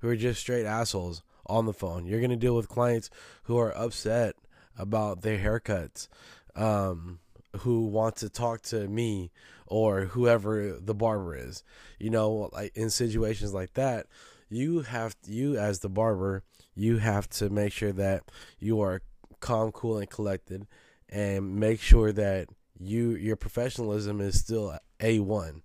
who 0.00 0.08
are 0.08 0.16
just 0.16 0.40
straight 0.40 0.66
assholes 0.66 1.22
on 1.46 1.66
the 1.66 1.72
phone. 1.72 2.06
You're 2.06 2.20
gonna 2.20 2.36
deal 2.36 2.56
with 2.56 2.68
clients 2.68 3.10
who 3.44 3.58
are 3.58 3.76
upset 3.76 4.36
about 4.78 5.22
their 5.22 5.38
haircuts, 5.38 6.08
um, 6.54 7.18
who 7.58 7.86
want 7.86 8.16
to 8.16 8.28
talk 8.28 8.62
to 8.62 8.88
me 8.88 9.30
or 9.66 10.06
whoever 10.06 10.78
the 10.80 10.94
barber 10.94 11.36
is. 11.36 11.62
You 11.98 12.10
know, 12.10 12.50
like 12.52 12.76
in 12.76 12.90
situations 12.90 13.52
like 13.52 13.74
that, 13.74 14.06
you 14.48 14.80
have 14.80 15.16
you 15.26 15.56
as 15.56 15.80
the 15.80 15.88
barber, 15.88 16.42
you 16.74 16.98
have 16.98 17.28
to 17.30 17.48
make 17.48 17.72
sure 17.72 17.92
that 17.92 18.24
you 18.58 18.80
are 18.80 19.02
calm, 19.40 19.72
cool, 19.72 19.98
and 19.98 20.08
collected, 20.08 20.66
and 21.08 21.56
make 21.56 21.80
sure 21.80 22.12
that 22.12 22.48
you 22.78 23.10
your 23.10 23.36
professionalism 23.36 24.20
is 24.20 24.38
still 24.38 24.78
a 25.00 25.20
one. 25.20 25.62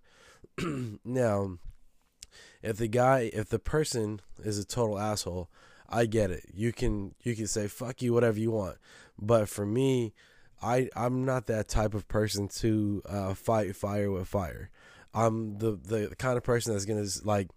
now, 1.06 1.58
if 2.62 2.78
the 2.78 2.88
guy, 2.88 3.30
if 3.34 3.50
the 3.50 3.60
person 3.60 4.22
is 4.44 4.58
a 4.58 4.66
total 4.66 5.00
asshole, 5.00 5.50
I 5.90 6.06
get 6.06 6.32
it. 6.32 6.46
You 6.54 6.74
can 6.74 7.14
you 7.24 7.36
can 7.36 7.48
say 7.48 7.68
fuck 7.68 8.02
you 8.02 8.14
whatever 8.14 8.40
you 8.40 8.52
want. 8.52 8.78
But 9.20 9.50
for 9.50 9.66
me, 9.66 10.14
I 10.62 10.90
I'm 10.96 11.26
not 11.26 11.48
that 11.48 11.68
type 11.68 11.94
of 11.94 12.08
person 12.08 12.48
to 12.60 13.02
uh, 13.08 13.34
fight 13.34 13.76
fire 13.76 14.12
with 14.12 14.28
fire. 14.28 14.70
I'm 15.14 15.58
the 15.58 15.72
the 15.72 16.16
kind 16.18 16.38
of 16.38 16.44
person 16.44 16.74
that's 16.74 16.86
gonna 16.86 17.06
like 17.24 17.50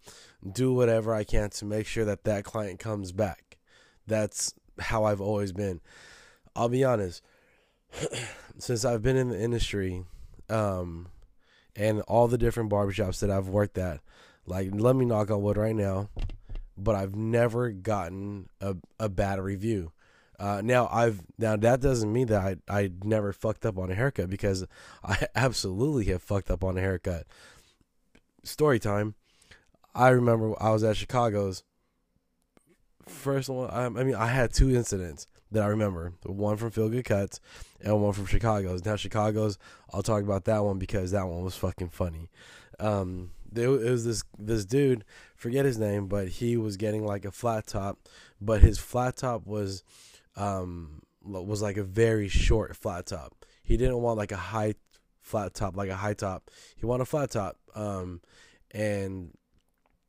do 0.49 0.73
whatever 0.73 1.13
I 1.13 1.23
can 1.23 1.49
to 1.51 1.65
make 1.65 1.87
sure 1.87 2.05
that 2.05 2.23
that 2.23 2.43
client 2.43 2.79
comes 2.79 3.11
back. 3.11 3.57
That's 4.07 4.53
how 4.79 5.03
I've 5.03 5.21
always 5.21 5.51
been. 5.51 5.81
I'll 6.55 6.69
be 6.69 6.83
honest. 6.83 7.21
since 8.57 8.85
I've 8.85 9.01
been 9.01 9.17
in 9.17 9.29
the 9.29 9.41
industry, 9.41 10.05
um, 10.49 11.09
and 11.75 12.01
all 12.01 12.27
the 12.27 12.37
different 12.37 12.71
barbershops 12.71 13.19
that 13.19 13.29
I've 13.29 13.49
worked 13.49 13.77
at, 13.77 13.99
like 14.45 14.69
let 14.71 14.95
me 14.95 15.05
knock 15.05 15.29
on 15.29 15.41
wood 15.41 15.57
right 15.57 15.75
now 15.75 16.09
but 16.83 16.95
I've 16.95 17.15
never 17.15 17.71
gotten 17.71 18.49
a, 18.59 18.75
a 18.99 19.09
bad 19.09 19.39
review. 19.39 19.91
Uh, 20.39 20.59
now 20.63 20.89
I've 20.91 21.21
now 21.37 21.55
that 21.55 21.81
doesn't 21.81 22.11
mean 22.11 22.27
that 22.27 22.41
I 22.41 22.55
I 22.67 22.91
never 23.03 23.31
fucked 23.31 23.65
up 23.65 23.77
on 23.77 23.91
a 23.91 23.95
haircut 23.95 24.29
because 24.29 24.65
I 25.03 25.27
absolutely 25.35 26.05
have 26.05 26.23
fucked 26.23 26.49
up 26.49 26.63
on 26.63 26.77
a 26.77 26.81
haircut. 26.81 27.27
Story 28.43 28.79
time. 28.79 29.13
I 29.93 30.09
remember 30.09 30.55
I 30.61 30.71
was 30.71 30.83
at 30.83 30.97
Chicago's 30.97 31.63
first 33.07 33.49
one. 33.49 33.69
I, 33.71 33.89
mean 33.89 34.15
I 34.15 34.27
had 34.27 34.53
two 34.53 34.69
incidents. 34.75 35.27
that 35.51 35.63
I 35.63 35.67
remember. 35.67 36.13
One 36.23 36.57
from 36.57 36.71
Feel 36.71 36.89
Good 36.89 37.05
Cuts 37.05 37.39
and 37.81 38.01
one 38.01 38.13
from 38.13 38.25
Chicago's. 38.25 38.85
Now 38.85 38.95
Chicago's, 38.95 39.57
I'll 39.93 40.01
talk 40.01 40.23
about 40.23 40.45
that 40.45 40.63
one 40.63 40.79
because 40.79 41.11
that 41.11 41.27
one 41.27 41.43
was 41.43 41.57
fucking 41.57 41.89
funny. 41.89 42.29
Um, 42.79 43.31
it 43.55 43.67
was 43.67 44.05
this 44.05 44.23
this 44.37 44.65
dude, 44.65 45.03
forget 45.35 45.65
his 45.65 45.77
name, 45.77 46.07
but 46.07 46.27
he 46.27 46.57
was 46.57 46.77
getting 46.77 47.05
like 47.05 47.25
a 47.25 47.31
flat 47.31 47.67
top, 47.67 47.99
but 48.39 48.61
his 48.61 48.77
flat 48.77 49.17
top 49.17 49.45
was 49.45 49.83
um 50.35 51.01
was 51.23 51.61
like 51.61 51.77
a 51.77 51.83
very 51.83 52.27
short 52.27 52.75
flat 52.75 53.05
top. 53.07 53.45
He 53.63 53.77
didn't 53.77 54.01
want 54.01 54.17
like 54.17 54.31
a 54.31 54.37
high 54.37 54.75
flat 55.21 55.53
top, 55.53 55.75
like 55.77 55.89
a 55.89 55.95
high 55.95 56.13
top. 56.13 56.49
He 56.75 56.85
wanted 56.85 57.03
a 57.03 57.05
flat 57.05 57.31
top. 57.31 57.57
Um, 57.75 58.21
and 58.71 59.31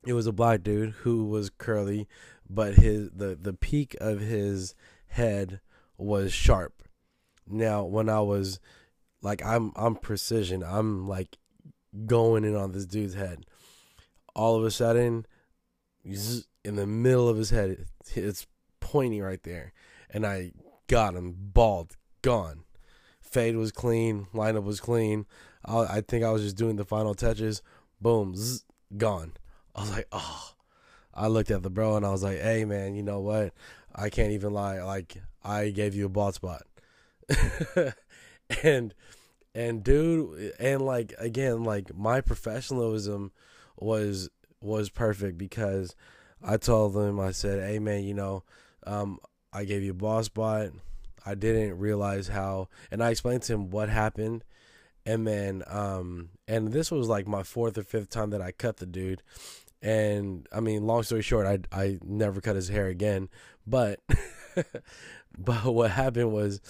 it 0.07 0.15
was 0.15 0.27
a 0.27 0.33
black 0.33 0.63
dude 0.63 0.91
who 0.91 1.27
was 1.27 1.51
curly, 1.51 2.09
but 2.49 2.75
his 2.75 3.11
the 3.11 3.37
the 3.41 3.53
peak 3.53 3.97
of 4.01 4.21
his 4.21 4.75
head 5.07 5.61
was 5.97 6.33
sharp. 6.33 6.83
Now, 7.47 7.85
when 7.85 8.09
I 8.09 8.21
was 8.21 8.59
like 9.21 9.45
I'm 9.45 9.73
I'm 9.77 9.95
precision. 9.95 10.63
I'm 10.63 11.07
like 11.07 11.39
going 12.07 12.45
in 12.45 12.57
on 12.57 12.73
this 12.73 12.87
dude's 12.87 13.15
head. 13.15 13.45
All 14.35 14.57
of 14.57 14.65
a 14.65 14.71
sudden, 14.71 15.27
he's 16.03 16.47
in 16.65 16.77
the 16.77 16.87
middle 16.87 17.29
of 17.29 17.37
his 17.37 17.51
head, 17.51 17.87
it's 18.15 18.47
pointing 18.81 19.23
right 19.23 19.43
there, 19.43 19.73
and 20.11 20.27
I 20.27 20.53
got 20.87 21.15
him 21.15 21.35
bald, 21.37 21.97
gone. 22.23 22.65
Fade 23.21 23.57
was 23.57 23.73
clean, 23.73 24.27
lineup 24.35 24.65
was 24.65 24.81
clean. 24.81 25.27
I, 25.65 25.79
I 25.79 26.01
think 26.01 26.25
I 26.25 26.31
was 26.31 26.43
just 26.43 26.57
doing 26.57 26.77
the 26.77 26.85
final 26.85 27.15
touches. 27.15 27.63
Boom, 28.01 28.35
zzz, 28.37 28.65
gone. 28.97 29.33
I 29.75 29.81
was 29.81 29.91
like, 29.91 30.09
oh. 30.13 30.53
I 31.15 31.27
looked 31.27 31.51
at 31.51 31.63
the 31.63 31.71
bro 31.71 31.97
and 31.97 32.07
I 32.07 32.11
was 32.11 32.23
like, 32.23 32.41
hey 32.41 32.65
man, 32.65 32.95
you 32.95 33.03
know 33.03 33.21
what? 33.21 33.53
I 33.95 34.09
can't 34.09 34.33
even 34.33 34.53
lie. 34.53 34.83
Like 34.83 35.17
I 35.43 35.71
gave 35.71 35.95
you 35.95 36.07
a 36.07 36.09
bald 36.09 36.35
spot. 36.35 36.63
and 38.63 38.95
and 39.55 39.85
dude 39.85 40.53
and 40.59 40.83
like 40.83 41.13
again 41.19 41.63
like 41.65 41.95
my 41.95 42.21
professionalism 42.21 43.33
was 43.77 44.31
was 44.61 44.89
perfect 44.89 45.37
because 45.37 45.95
I 46.43 46.57
told 46.57 46.95
them 46.95 47.21
I 47.21 47.33
said, 47.33 47.69
"Hey 47.69 47.79
man, 47.79 48.05
you 48.05 48.15
know, 48.15 48.45
um, 48.87 49.19
I 49.53 49.65
gave 49.65 49.83
you 49.83 49.93
a 49.93 49.95
boss 49.95 50.27
spot. 50.27 50.71
I 51.25 51.35
didn't 51.35 51.79
realize 51.79 52.29
how, 52.29 52.69
and 52.91 53.03
I 53.03 53.11
explained 53.11 53.43
to 53.45 53.55
him 53.55 53.71
what 53.71 53.89
happened, 53.89 54.45
and 55.07 55.27
then 55.27 55.63
um, 55.69 56.31
and 56.49 56.73
this 56.73 56.91
was 56.91 57.09
like 57.09 57.27
my 57.27 57.43
fourth 57.43 57.79
or 57.79 57.83
fifth 57.83 58.11
time 58.11 58.31
that 58.31 58.43
I 58.43 58.53
cut 58.53 58.79
the 58.79 58.87
dude, 58.87 59.23
and 59.81 60.49
I 60.53 60.61
mean, 60.61 60.87
long 60.87 61.03
story 61.05 61.23
short, 61.23 61.47
I 61.47 61.59
I 61.77 61.99
never 62.05 62.41
cut 62.41 62.57
his 62.57 62.69
hair 62.69 62.89
again, 62.89 63.29
but 63.67 64.01
but 65.39 65.65
what 65.65 65.93
happened 65.93 66.33
was 66.33 66.61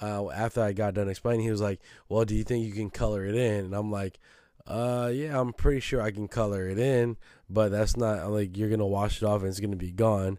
uh, 0.00 0.30
after 0.30 0.62
I 0.62 0.72
got 0.72 0.94
done 0.94 1.08
explaining, 1.08 1.44
he 1.44 1.50
was 1.50 1.60
like, 1.60 1.80
"Well, 2.08 2.24
do 2.24 2.34
you 2.34 2.44
think 2.44 2.64
you 2.64 2.72
can 2.72 2.90
color 2.90 3.24
it 3.24 3.34
in?" 3.34 3.66
And 3.66 3.74
I'm 3.74 3.90
like, 3.90 4.18
"Uh, 4.66 5.10
yeah, 5.12 5.40
I'm 5.40 5.52
pretty 5.52 5.80
sure 5.80 6.00
I 6.02 6.10
can 6.10 6.28
color 6.28 6.68
it 6.68 6.78
in, 6.78 7.16
but 7.48 7.70
that's 7.70 7.96
not 7.96 8.30
like 8.30 8.56
you're 8.56 8.70
gonna 8.70 8.86
wash 8.86 9.22
it 9.22 9.26
off 9.26 9.40
and 9.40 9.48
it's 9.48 9.60
gonna 9.60 9.76
be 9.76 9.92
gone." 9.92 10.38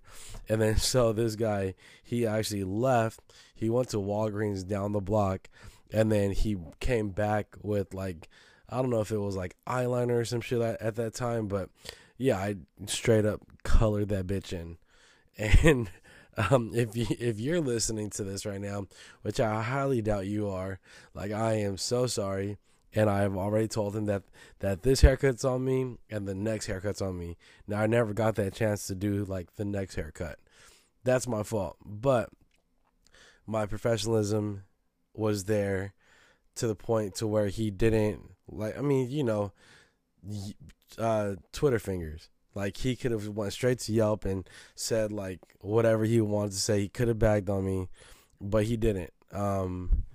And 0.50 0.62
then 0.62 0.78
so 0.78 1.14
this 1.14 1.36
guy, 1.36 1.76
he 2.04 2.26
actually 2.26 2.64
left. 2.64 3.20
He 3.56 3.70
went 3.70 3.90
to 3.90 3.98
Walgreens 3.98 4.68
down 4.68 4.92
the 4.92 5.02
block, 5.02 5.50
and 5.92 6.12
then 6.12 6.32
he 6.32 6.58
came 6.80 7.10
back 7.10 7.56
with 7.62 7.94
like 7.94 8.30
I 8.70 8.78
don't 8.78 8.90
know 8.90 9.02
if 9.02 9.12
it 9.12 9.18
was 9.18 9.36
like 9.36 9.56
eyeliner 9.66 10.20
or 10.20 10.26
some 10.26 10.42
shit 10.42 10.62
at, 10.62 10.82
at 10.82 10.96
that 10.96 11.14
time, 11.14 11.48
but 11.48 11.70
yeah, 12.18 12.38
I 12.38 12.56
straight 12.88 13.26
up 13.26 13.42
colored 13.64 14.10
that 14.10 14.28
bitch 14.28 14.54
in, 14.54 14.78
and 15.38 15.90
um, 16.38 16.72
if 16.74 16.96
you 16.96 17.08
if 17.20 17.40
you're 17.40 17.62
listening 17.62 18.10
to 18.12 18.24
this 18.24 18.46
right 18.46 18.62
now, 18.62 18.88
which 19.22 19.40
I 19.40 19.62
highly 19.62 20.02
doubt 20.02 20.28
you 20.28 20.50
are, 20.50 20.80
like 21.14 21.32
I 21.32 21.54
am 21.54 21.78
so 21.78 22.08
sorry, 22.08 22.58
and 22.94 23.10
I've 23.10 23.36
already 23.36 23.68
told 23.68 23.96
him 23.96 24.06
that 24.06 24.24
that 24.60 24.84
this 24.84 25.02
haircut's 25.02 25.44
on 25.44 25.66
me 25.66 25.98
and 26.10 26.28
the 26.28 26.36
next 26.36 26.68
haircut's 26.68 27.02
on 27.02 27.18
me. 27.18 27.38
Now 27.68 27.82
I 27.82 27.88
never 27.88 28.14
got 28.14 28.36
that 28.36 28.54
chance 28.54 28.88
to 28.88 28.96
do 28.96 29.26
like 29.26 29.56
the 29.56 29.66
next 29.66 29.96
haircut. 29.96 30.40
That's 31.04 31.28
my 31.28 31.44
fault, 31.44 31.78
but 31.86 32.30
my 33.46 33.66
professionalism 33.66 34.64
was 35.14 35.46
there 35.46 35.94
to 36.56 36.68
the 36.68 36.76
point 36.76 37.16
to 37.16 37.28
where 37.28 37.48
he 37.48 37.72
didn't 37.72 38.22
like. 38.48 38.78
I 38.78 38.82
mean, 38.82 39.10
you 39.10 39.24
know, 39.24 39.54
uh, 40.98 41.36
Twitter 41.52 41.80
fingers. 41.80 42.30
Like 42.58 42.78
he 42.78 42.96
could 42.96 43.12
have 43.12 43.28
went 43.28 43.54
straight 43.54 43.78
to 43.82 43.94
Yelp 43.94 44.26
and 44.26 44.50
said 44.74 45.12
like 45.12 45.40
whatever 45.62 46.06
he 46.06 46.20
wanted 46.22 46.54
to 46.54 46.58
say. 46.58 46.82
He 46.82 46.90
could 46.90 47.08
have 47.08 47.20
bagged 47.20 47.52
on 47.52 47.64
me, 47.64 47.88
but 48.42 48.64
he 48.64 48.76
didn't. 48.76 49.14
Um, 49.32 50.06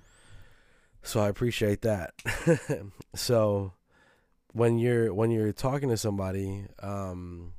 so 1.05 1.21
I 1.21 1.29
appreciate 1.29 1.83
that. 1.83 2.15
so 3.15 3.75
when 4.53 4.77
you're 4.79 5.15
when 5.15 5.31
you're 5.31 5.53
talking 5.53 5.89
to 5.91 5.97
somebody 5.97 6.67
um, 6.83 7.53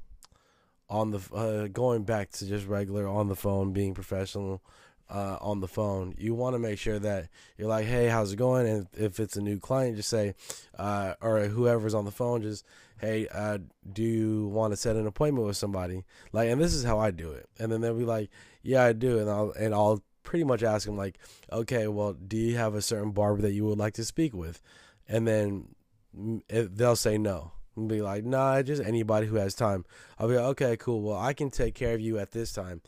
on 0.89 1.11
the 1.11 1.21
uh, 1.33 1.67
going 1.69 2.03
back 2.03 2.31
to 2.31 2.45
just 2.45 2.67
regular 2.67 3.07
on 3.07 3.29
the 3.29 3.37
phone, 3.37 3.71
being 3.71 3.93
professional 3.93 4.61
uh, 5.09 5.37
on 5.39 5.61
the 5.61 5.67
phone, 5.69 6.13
you 6.17 6.33
want 6.33 6.55
to 6.55 6.59
make 6.59 6.77
sure 6.77 6.99
that 6.99 7.29
you're 7.57 7.69
like, 7.69 7.85
"Hey, 7.85 8.07
how's 8.07 8.33
it 8.33 8.35
going?" 8.35 8.67
And 8.67 8.87
if 8.97 9.21
it's 9.21 9.37
a 9.37 9.41
new 9.41 9.59
client, 9.59 9.95
just 9.95 10.09
say, 10.09 10.35
uh, 10.77 11.13
or 11.21 11.39
whoever's 11.45 11.93
on 11.93 12.03
the 12.03 12.11
phone, 12.11 12.41
just 12.41 12.65
hey, 13.03 13.27
uh, 13.27 13.57
do 13.91 14.01
you 14.01 14.47
want 14.47 14.71
to 14.71 14.77
set 14.77 14.95
an 14.95 15.05
appointment 15.05 15.45
with 15.45 15.57
somebody? 15.57 16.03
Like, 16.31 16.49
and 16.49 16.61
this 16.61 16.73
is 16.73 16.83
how 16.83 16.99
I 16.99 17.11
do 17.11 17.31
it. 17.31 17.49
And 17.59 17.71
then 17.71 17.81
they'll 17.81 17.97
be 17.97 18.05
like, 18.05 18.29
yeah, 18.61 18.83
I 18.83 18.93
do. 18.93 19.19
And 19.19 19.29
I'll, 19.29 19.51
and 19.51 19.73
I'll 19.73 20.01
pretty 20.23 20.45
much 20.45 20.63
ask 20.63 20.85
them 20.85 20.97
like, 20.97 21.17
okay, 21.51 21.87
well, 21.87 22.13
do 22.13 22.37
you 22.37 22.55
have 22.57 22.75
a 22.75 22.81
certain 22.81 23.11
barber 23.11 23.41
that 23.41 23.51
you 23.51 23.65
would 23.65 23.77
like 23.77 23.93
to 23.95 24.05
speak 24.05 24.33
with? 24.33 24.61
And 25.07 25.27
then 25.27 25.75
they'll 26.49 26.95
say 26.95 27.17
no. 27.17 27.51
And 27.75 27.89
be 27.89 28.01
like, 28.01 28.23
nah, 28.23 28.61
just 28.61 28.81
anybody 28.81 29.27
who 29.27 29.35
has 29.35 29.55
time. 29.55 29.83
I'll 30.17 30.27
be 30.27 30.35
like, 30.35 30.45
okay, 30.45 30.77
cool. 30.77 31.01
Well, 31.01 31.19
I 31.19 31.33
can 31.33 31.49
take 31.49 31.75
care 31.75 31.95
of 31.95 32.01
you 32.01 32.19
at 32.19 32.31
this 32.31 32.53
time 32.53 32.81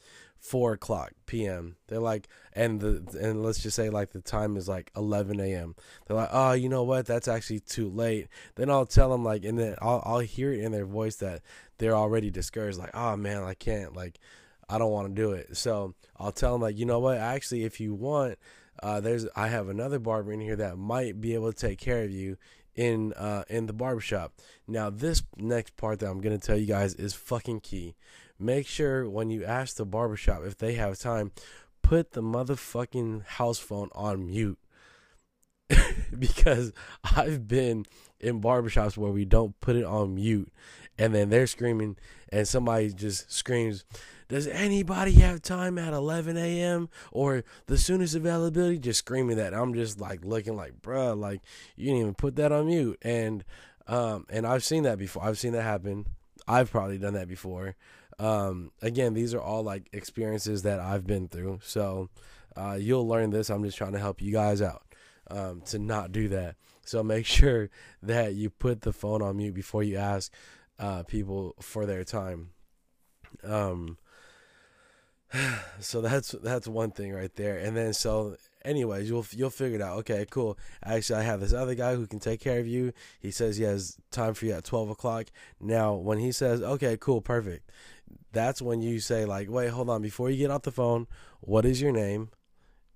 four 0.46 0.74
o'clock 0.74 1.12
p.m. 1.25 1.75
They're 1.88 2.00
like, 2.00 2.28
and 2.54 2.80
the 2.80 3.18
and 3.20 3.44
let's 3.44 3.62
just 3.62 3.75
say 3.75 3.90
like 3.90 4.12
the 4.12 4.22
time 4.22 4.58
is 4.58 4.70
like 4.70 4.92
eleven 4.96 5.40
a.m. 5.40 5.75
They're 6.06 6.18
like, 6.18 6.30
oh, 6.32 6.54
you 6.54 6.70
know 6.70 6.84
what? 6.84 7.06
That's 7.06 7.28
actually 7.28 7.62
too 7.62 7.90
late. 7.90 8.28
Then 8.56 8.70
I'll 8.70 8.86
tell 8.86 9.10
them 9.10 9.24
like, 9.24 9.44
and 9.44 9.58
then 9.58 9.75
I'll 9.82 10.02
I'll 10.06 10.20
hear 10.20 10.54
it 10.54 10.60
in 10.60 10.72
their 10.72 10.86
voice 10.86 11.16
that 11.18 11.42
they're 11.78 11.96
already 11.96 12.30
discouraged. 12.30 12.78
Like, 12.78 12.96
oh 12.96 13.18
man, 13.18 13.44
I 13.44 13.54
can't. 13.56 13.96
Like, 13.96 14.20
I 14.70 14.78
don't 14.78 14.92
want 14.92 15.08
to 15.08 15.22
do 15.22 15.32
it. 15.32 15.58
So 15.58 15.96
I'll 16.18 16.32
tell 16.32 16.54
them 16.54 16.62
like, 16.62 16.78
you 16.78 16.86
know 16.86 17.00
what? 17.00 17.18
Actually, 17.18 17.64
if 17.64 17.80
you 17.80 17.94
want, 17.94 18.38
uh, 18.84 19.00
there's 19.00 19.28
I 19.36 19.48
have 19.48 19.70
another 19.70 20.00
barber 20.00 20.32
in 20.32 20.42
here 20.42 20.58
that 20.58 20.78
might 20.78 21.20
be 21.20 21.34
able 21.34 21.52
to 21.52 21.58
take 21.58 21.80
care 21.80 22.04
of 22.04 22.12
you 22.12 22.38
in 22.75 23.14
uh 23.14 23.44
in 23.50 23.66
the 23.66 23.74
barbershop. 23.74 24.34
Now 24.68 24.90
this 24.90 25.24
next 25.38 25.78
part 25.78 26.00
that 26.00 26.08
I'm 26.08 26.22
gonna 26.22 26.38
tell 26.38 26.58
you 26.58 26.66
guys 26.66 26.94
is 26.94 27.14
fucking 27.14 27.62
key 27.62 27.96
make 28.39 28.68
sure 28.68 29.10
when 29.10 29.30
you 29.30 29.44
ask 29.44 29.75
the 29.75 29.86
barbershop 29.86 30.44
if 30.46 30.58
they 30.58 30.74
have 30.74 31.00
time, 31.00 31.32
put 31.82 32.12
the 32.12 32.22
motherfucking 32.22 33.25
house 33.25 33.60
phone 33.60 33.89
on 33.94 34.27
mute. 34.27 34.60
because 36.20 36.72
I've 37.04 37.48
been 37.48 37.86
in 38.20 38.39
barbershops 38.39 38.98
where 38.98 39.12
we 39.12 39.25
don't 39.25 39.60
put 39.62 39.75
it 39.75 39.84
on 39.84 40.13
mute 40.15 40.51
and 40.98 41.13
then 41.13 41.30
they're 41.30 41.48
screaming 41.48 41.98
and 42.32 42.48
somebody 42.48 42.92
just 42.94 43.32
screams, 43.32 43.86
Does 44.27 44.48
anybody 44.48 45.13
have 45.13 45.42
time 45.42 45.77
at 45.77 45.94
11 45.94 46.38
a.m. 46.38 46.89
or 47.12 47.44
the 47.68 47.77
soonest 47.77 48.15
availability? 48.15 48.80
Just 48.80 49.00
screaming 49.00 49.38
that. 49.38 49.54
I'm 49.54 49.74
just 49.74 50.00
like 50.00 50.25
looking 50.25 50.56
like, 50.56 50.82
bruh, 50.82 51.18
like 51.18 51.42
you 51.75 51.86
didn't 51.86 52.01
even 52.01 52.13
put 52.13 52.36
that 52.38 52.51
on 52.51 52.68
mute. 52.68 52.98
And 53.01 53.44
um, 53.88 54.25
and 54.30 54.48
I've 54.48 54.63
seen 54.63 54.84
that 54.84 54.98
before. 54.98 55.24
I've 55.24 55.38
seen 55.38 55.54
that 55.54 55.62
happen. 55.62 56.08
I've 56.48 56.72
probably 56.72 56.98
done 56.98 57.13
that 57.13 57.27
before. 57.27 57.75
Um, 58.19 58.72
again, 58.81 59.13
these 59.13 59.34
are 59.34 59.41
all 59.41 59.63
like 59.63 59.89
experiences 59.93 60.63
that 60.63 60.79
I've 60.79 61.05
been 61.05 61.27
through. 61.27 61.60
So 61.63 62.10
uh, 62.55 62.77
you'll 62.79 63.07
learn 63.07 63.29
this. 63.29 63.50
I'm 63.50 63.63
just 63.63 63.77
trying 63.77 63.93
to 63.93 64.00
help 64.00 64.22
you 64.22 64.31
guys 64.31 64.62
out 64.62 64.84
um, 65.29 65.62
to 65.67 65.79
not 65.79 66.12
do 66.12 66.29
that. 66.29 66.55
So 66.84 67.03
make 67.03 67.25
sure 67.25 67.69
that 68.03 68.36
you 68.36 68.50
put 68.50 68.81
the 68.81 68.93
phone 68.93 69.22
on 69.22 69.38
mute 69.38 69.53
before 69.53 69.84
you 69.84 69.98
ask 69.98 70.31
uh, 70.79 71.03
people 71.03 71.55
for 71.62 71.86
their 71.86 72.03
time. 72.03 72.50
Um, 73.43 73.98
so 75.79 76.01
that's 76.01 76.31
that's 76.43 76.67
one 76.67 76.91
thing 76.91 77.13
right 77.13 77.34
there. 77.36 77.57
And 77.57 77.75
then 77.75 77.93
so 77.93 78.38
anyways, 78.63 79.10
you'll 79.10 79.25
you'll 79.31 79.50
figure 79.50 79.75
it 79.75 79.81
out. 79.81 79.98
Okay, 80.00 80.25
cool. 80.29 80.57
Actually, 80.84 81.19
I 81.19 81.24
have 81.24 81.39
this 81.39 81.53
other 81.53 81.75
guy 81.75 81.95
who 81.95 82.07
can 82.07 82.19
take 82.19 82.41
care 82.41 82.60
of 82.60 82.67
you. 82.67 82.93
He 83.19 83.31
says 83.31 83.57
he 83.57 83.63
has 83.63 83.98
time 84.12 84.34
for 84.34 84.45
you 84.45 84.53
at 84.53 84.63
twelve 84.63 84.89
o'clock. 84.89 85.27
Now, 85.60 85.93
when 85.93 86.19
he 86.19 86.31
says, 86.31 86.62
"Okay, 86.62 86.98
cool, 87.00 87.22
perfect," 87.22 87.72
that's 88.31 88.62
when 88.62 88.81
you 88.81 89.00
say 89.00 89.25
like, 89.25 89.50
"Wait, 89.50 89.69
hold 89.69 89.89
on." 89.89 90.01
Before 90.01 90.29
you 90.29 90.38
get 90.38 90.51
off 90.51 90.63
the 90.63 90.71
phone, 90.71 91.07
what 91.41 91.65
is 91.65 91.81
your 91.81 91.91
name? 91.91 92.29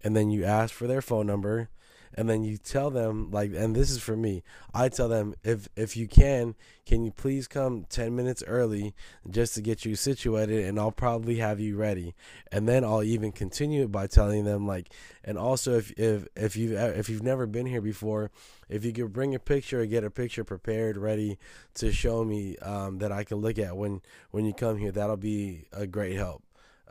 And 0.04 0.16
then 0.16 0.30
you 0.30 0.44
ask 0.44 0.74
for 0.74 0.88
their 0.88 1.02
phone 1.02 1.28
number, 1.28 1.70
and 2.16 2.30
then 2.30 2.44
you 2.44 2.58
tell 2.58 2.90
them 2.90 3.30
like 3.32 3.52
and 3.54 3.76
this 3.76 3.90
is 3.90 4.00
for 4.00 4.16
me 4.16 4.44
i 4.74 4.90
tell 4.90 5.08
them 5.08 5.34
if 5.44 5.68
if 5.76 5.96
you 5.96 6.08
can 6.08 6.56
can 6.86 7.04
you 7.04 7.12
please 7.12 7.48
come 7.48 7.86
10 7.90 8.16
minutes 8.16 8.44
early 8.48 8.94
just 9.30 9.54
to 9.56 9.62
get 9.62 9.86
you 9.86 9.96
situated 9.96 10.66
and 10.66 10.80
i'll 10.80 10.92
probably 10.92 11.36
have 11.36 11.60
you 11.60 11.76
ready. 11.76 12.16
And 12.52 12.68
then 12.68 12.84
i'll 12.84 13.04
even 13.04 13.32
continue 13.32 13.84
it 13.84 13.92
by 13.92 14.08
telling 14.08 14.44
them 14.44 14.66
like 14.66 14.92
and 15.24 15.38
also 15.38 15.78
if 15.78 15.92
if 15.98 16.28
if 16.36 16.56
you 16.56 16.78
if 16.78 17.10
you've 17.10 17.24
never 17.24 17.46
been 17.46 17.66
here 17.66 17.82
before 17.82 18.32
if 18.70 18.84
you 18.86 18.94
could 18.94 19.14
bring 19.14 19.36
a 19.36 19.40
picture 19.40 19.82
or 19.82 19.86
get 19.86 20.04
a 20.04 20.12
picture 20.12 20.44
prepared 20.44 20.98
ready 20.98 21.38
to 21.76 21.92
show 21.92 22.24
me 22.24 22.58
um, 22.58 23.00
that 23.00 23.12
i 23.12 23.24
can 23.24 23.38
look 23.38 23.60
at 23.60 23.78
when 23.78 24.02
when 24.32 24.46
you 24.46 24.54
come 24.54 24.78
here 24.78 24.92
that'll 24.92 25.18
be 25.18 25.66
a 25.72 25.88
great 25.88 26.16
help. 26.16 26.44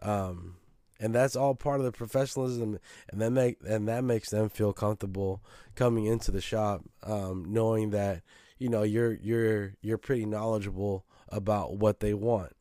Um, 0.03 0.57
and 1.01 1.15
that's 1.15 1.37
all 1.37 1.55
part 1.55 1.81
of 1.81 1.87
the 1.87 1.93
professionalism 1.93 2.79
and 3.09 3.21
that 3.21 3.31
make 3.31 3.59
and 3.67 3.89
that 3.89 4.05
makes 4.05 4.31
them 4.31 4.49
feel 4.49 4.73
comfortable 4.73 5.43
coming 5.75 6.07
into 6.07 6.31
the 6.31 6.41
shop 6.41 6.83
um, 7.05 7.45
knowing 7.49 7.91
that 7.91 8.23
you 8.59 8.69
know 8.69 8.83
you're 8.83 9.13
you're 9.15 9.75
you're 9.81 9.99
pretty 9.99 10.27
knowledgeable 10.27 11.05
about 11.31 11.77
what 11.77 12.01
they 12.01 12.15
want. 12.15 12.53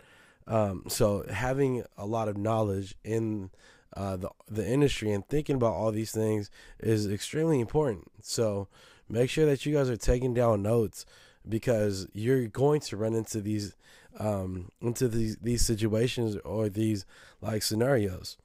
Um, 0.45 0.83
so 0.87 1.25
having 1.29 1.83
a 1.97 2.05
lot 2.05 2.27
of 2.27 2.37
knowledge 2.37 2.95
in 3.03 3.49
uh, 3.95 4.17
the 4.17 4.29
the 4.49 4.67
industry 4.67 5.11
and 5.11 5.27
thinking 5.27 5.55
about 5.55 5.73
all 5.73 5.91
these 5.91 6.11
things 6.11 6.49
is 6.79 7.07
extremely 7.07 7.59
important. 7.59 8.11
So 8.21 8.67
make 9.09 9.29
sure 9.29 9.45
that 9.45 9.65
you 9.65 9.73
guys 9.73 9.89
are 9.89 9.97
taking 9.97 10.33
down 10.33 10.61
notes 10.61 11.05
because 11.47 12.07
you're 12.13 12.47
going 12.47 12.81
to 12.81 12.97
run 12.97 13.13
into 13.13 13.41
these 13.41 13.75
um, 14.17 14.71
into 14.81 15.07
these 15.07 15.37
these 15.37 15.65
situations 15.65 16.35
or 16.43 16.69
these 16.69 17.05
like 17.41 17.63
scenarios. 17.63 18.37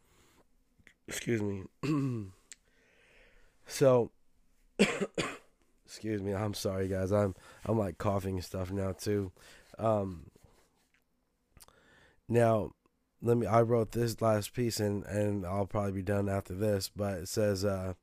Excuse 1.09 1.43
me. 1.43 1.65
so, 3.67 4.11
excuse 5.87 6.23
me. 6.23 6.35
I'm 6.35 6.55
sorry, 6.55 6.89
guys. 6.89 7.13
I'm 7.13 7.35
I'm 7.65 7.79
like 7.79 7.99
coughing 7.99 8.37
and 8.37 8.45
stuff 8.45 8.71
now 8.71 8.93
too. 8.93 9.33
Um, 9.79 10.27
now, 12.29 12.73
let 13.23 13.37
me. 13.37 13.47
I 13.47 13.63
wrote 13.63 13.93
this 13.93 14.21
last 14.21 14.55
piece 14.55 14.79
and 14.81 15.05
and 15.05 15.47
I'll 15.47 15.67
probably 15.67 15.93
be 15.93 16.03
done 16.03 16.29
after 16.29 16.55
this. 16.55 16.91
But 16.95 17.15
it 17.15 17.29
says, 17.29 17.65
uh, 17.65 17.95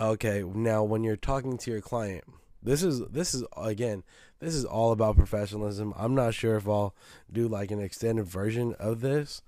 okay. 0.00 0.42
Now, 0.42 0.84
when 0.84 1.04
you're 1.04 1.16
talking 1.16 1.58
to 1.58 1.70
your 1.70 1.80
client 1.80 2.24
this 2.62 2.82
is 2.82 3.00
this 3.08 3.34
is 3.34 3.44
again 3.56 4.02
this 4.40 4.54
is 4.54 4.64
all 4.64 4.92
about 4.92 5.16
professionalism. 5.16 5.92
I'm 5.96 6.14
not 6.14 6.34
sure 6.34 6.56
if 6.56 6.68
I'll 6.68 6.94
do 7.30 7.48
like 7.48 7.70
an 7.70 7.80
extended 7.80 8.26
version 8.26 8.74
of 8.78 9.00
this. 9.00 9.42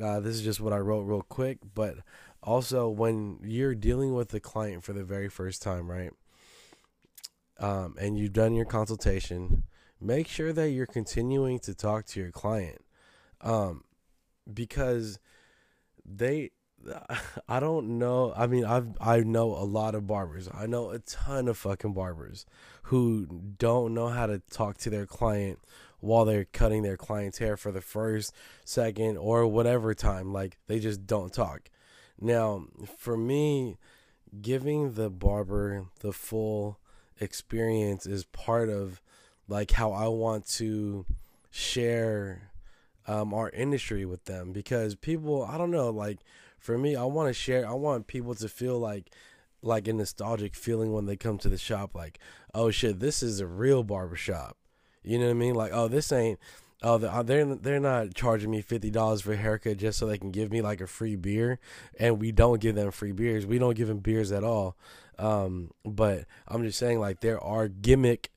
Uh, 0.00 0.20
this 0.20 0.34
is 0.34 0.42
just 0.42 0.60
what 0.60 0.72
I 0.72 0.78
wrote 0.78 1.02
real 1.02 1.22
quick, 1.22 1.58
but 1.74 1.96
also 2.42 2.88
when 2.88 3.38
you're 3.42 3.74
dealing 3.74 4.14
with 4.14 4.28
the 4.28 4.40
client 4.40 4.84
for 4.84 4.92
the 4.92 5.04
very 5.04 5.28
first 5.28 5.62
time, 5.62 5.90
right? 5.90 6.12
Um, 7.58 7.96
and 8.00 8.16
you've 8.16 8.32
done 8.32 8.54
your 8.54 8.64
consultation, 8.64 9.64
make 10.00 10.26
sure 10.26 10.52
that 10.52 10.70
you're 10.70 10.86
continuing 10.86 11.58
to 11.60 11.74
talk 11.74 12.06
to 12.06 12.20
your 12.20 12.30
client, 12.30 12.82
um, 13.42 13.84
because 14.52 15.18
they 16.04 16.50
I 17.48 17.60
don't 17.60 17.98
know. 17.98 18.32
I 18.36 18.46
mean, 18.46 18.64
I've 18.64 18.88
I 19.00 19.20
know 19.20 19.54
a 19.54 19.64
lot 19.64 19.94
of 19.94 20.06
barbers. 20.06 20.48
I 20.52 20.66
know 20.66 20.90
a 20.90 20.98
ton 20.98 21.48
of 21.48 21.58
fucking 21.58 21.92
barbers 21.92 22.46
who 22.84 23.26
don't 23.58 23.94
know 23.94 24.08
how 24.08 24.26
to 24.26 24.40
talk 24.50 24.78
to 24.78 24.90
their 24.90 25.06
client 25.06 25.58
while 26.00 26.24
they're 26.24 26.46
cutting 26.46 26.82
their 26.82 26.96
client's 26.96 27.38
hair 27.38 27.56
for 27.56 27.70
the 27.70 27.82
first, 27.82 28.34
second, 28.64 29.18
or 29.18 29.46
whatever 29.46 29.94
time. 29.94 30.32
Like 30.32 30.56
they 30.66 30.78
just 30.78 31.06
don't 31.06 31.32
talk. 31.32 31.70
Now, 32.20 32.66
for 32.98 33.16
me, 33.16 33.76
giving 34.40 34.94
the 34.94 35.10
barber 35.10 35.86
the 36.00 36.12
full 36.12 36.78
experience 37.18 38.06
is 38.06 38.24
part 38.24 38.68
of 38.68 39.00
like 39.48 39.72
how 39.72 39.92
I 39.92 40.08
want 40.08 40.46
to 40.52 41.04
share 41.50 42.50
um, 43.06 43.34
our 43.34 43.50
industry 43.50 44.04
with 44.04 44.24
them 44.24 44.52
because 44.52 44.94
people, 44.94 45.44
I 45.44 45.58
don't 45.58 45.70
know, 45.70 45.90
like 45.90 46.20
for 46.60 46.78
me, 46.78 46.94
I 46.94 47.04
want 47.04 47.28
to 47.28 47.32
share. 47.32 47.68
I 47.68 47.72
want 47.72 48.06
people 48.06 48.34
to 48.36 48.48
feel 48.48 48.78
like 48.78 49.10
like 49.62 49.88
a 49.88 49.92
nostalgic 49.92 50.54
feeling 50.54 50.92
when 50.92 51.06
they 51.06 51.16
come 51.16 51.38
to 51.38 51.48
the 51.48 51.58
shop. 51.58 51.94
Like, 51.94 52.18
oh 52.54 52.70
shit, 52.70 53.00
this 53.00 53.22
is 53.22 53.40
a 53.40 53.46
real 53.46 53.82
barbershop. 53.82 54.56
You 55.02 55.18
know 55.18 55.26
what 55.26 55.32
I 55.32 55.34
mean? 55.34 55.54
Like, 55.54 55.72
oh, 55.74 55.88
this 55.88 56.12
ain't. 56.12 56.38
Oh, 56.82 56.94
uh, 56.94 57.22
they're 57.22 57.44
they're 57.56 57.80
not 57.80 58.14
charging 58.14 58.50
me 58.50 58.62
fifty 58.62 58.90
dollars 58.90 59.22
for 59.22 59.32
a 59.32 59.36
haircut 59.36 59.78
just 59.78 59.98
so 59.98 60.06
they 60.06 60.18
can 60.18 60.30
give 60.30 60.50
me 60.50 60.62
like 60.62 60.80
a 60.80 60.86
free 60.86 61.16
beer, 61.16 61.58
and 61.98 62.20
we 62.20 62.32
don't 62.32 62.60
give 62.60 62.74
them 62.74 62.90
free 62.90 63.12
beers. 63.12 63.44
We 63.46 63.58
don't 63.58 63.76
give 63.76 63.88
them 63.88 63.98
beers 63.98 64.32
at 64.32 64.44
all. 64.44 64.76
Um, 65.18 65.72
but 65.84 66.24
I'm 66.48 66.62
just 66.62 66.78
saying, 66.78 66.98
like, 66.98 67.20
there 67.20 67.38
are 67.38 67.68
gimmick, 67.68 68.30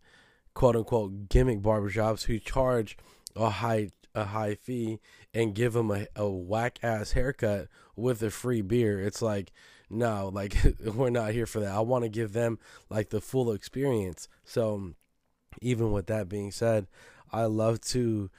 quote 0.54 0.76
unquote, 0.76 1.30
gimmick 1.30 1.62
barbershops 1.62 2.24
who 2.24 2.40
charge 2.40 2.98
a 3.36 3.50
high 3.50 3.92
a 4.16 4.26
high 4.26 4.56
fee 4.56 5.00
and 5.34 5.56
give 5.56 5.74
them 5.74 5.92
a, 5.92 6.08
a 6.16 6.30
whack 6.30 6.80
ass 6.84 7.14
haircut 7.14 7.68
with 7.96 8.22
a 8.22 8.30
free 8.30 8.62
beer. 8.62 9.00
It's 9.00 9.22
like, 9.22 9.52
no, 9.90 10.30
like 10.34 10.56
we're 10.96 11.10
not 11.10 11.32
here 11.32 11.46
for 11.46 11.60
that. 11.60 11.74
I 11.74 11.80
want 11.80 12.04
to 12.04 12.10
give 12.10 12.34
them 12.34 12.60
like 12.90 13.10
the 13.10 13.22
full 13.22 13.52
experience. 13.52 14.28
So, 14.44 14.94
even 15.62 15.92
with 15.92 16.08
that 16.08 16.30
being 16.30 16.52
said, 16.52 16.88
I 17.32 17.46
love 17.46 17.82
to 17.82 18.30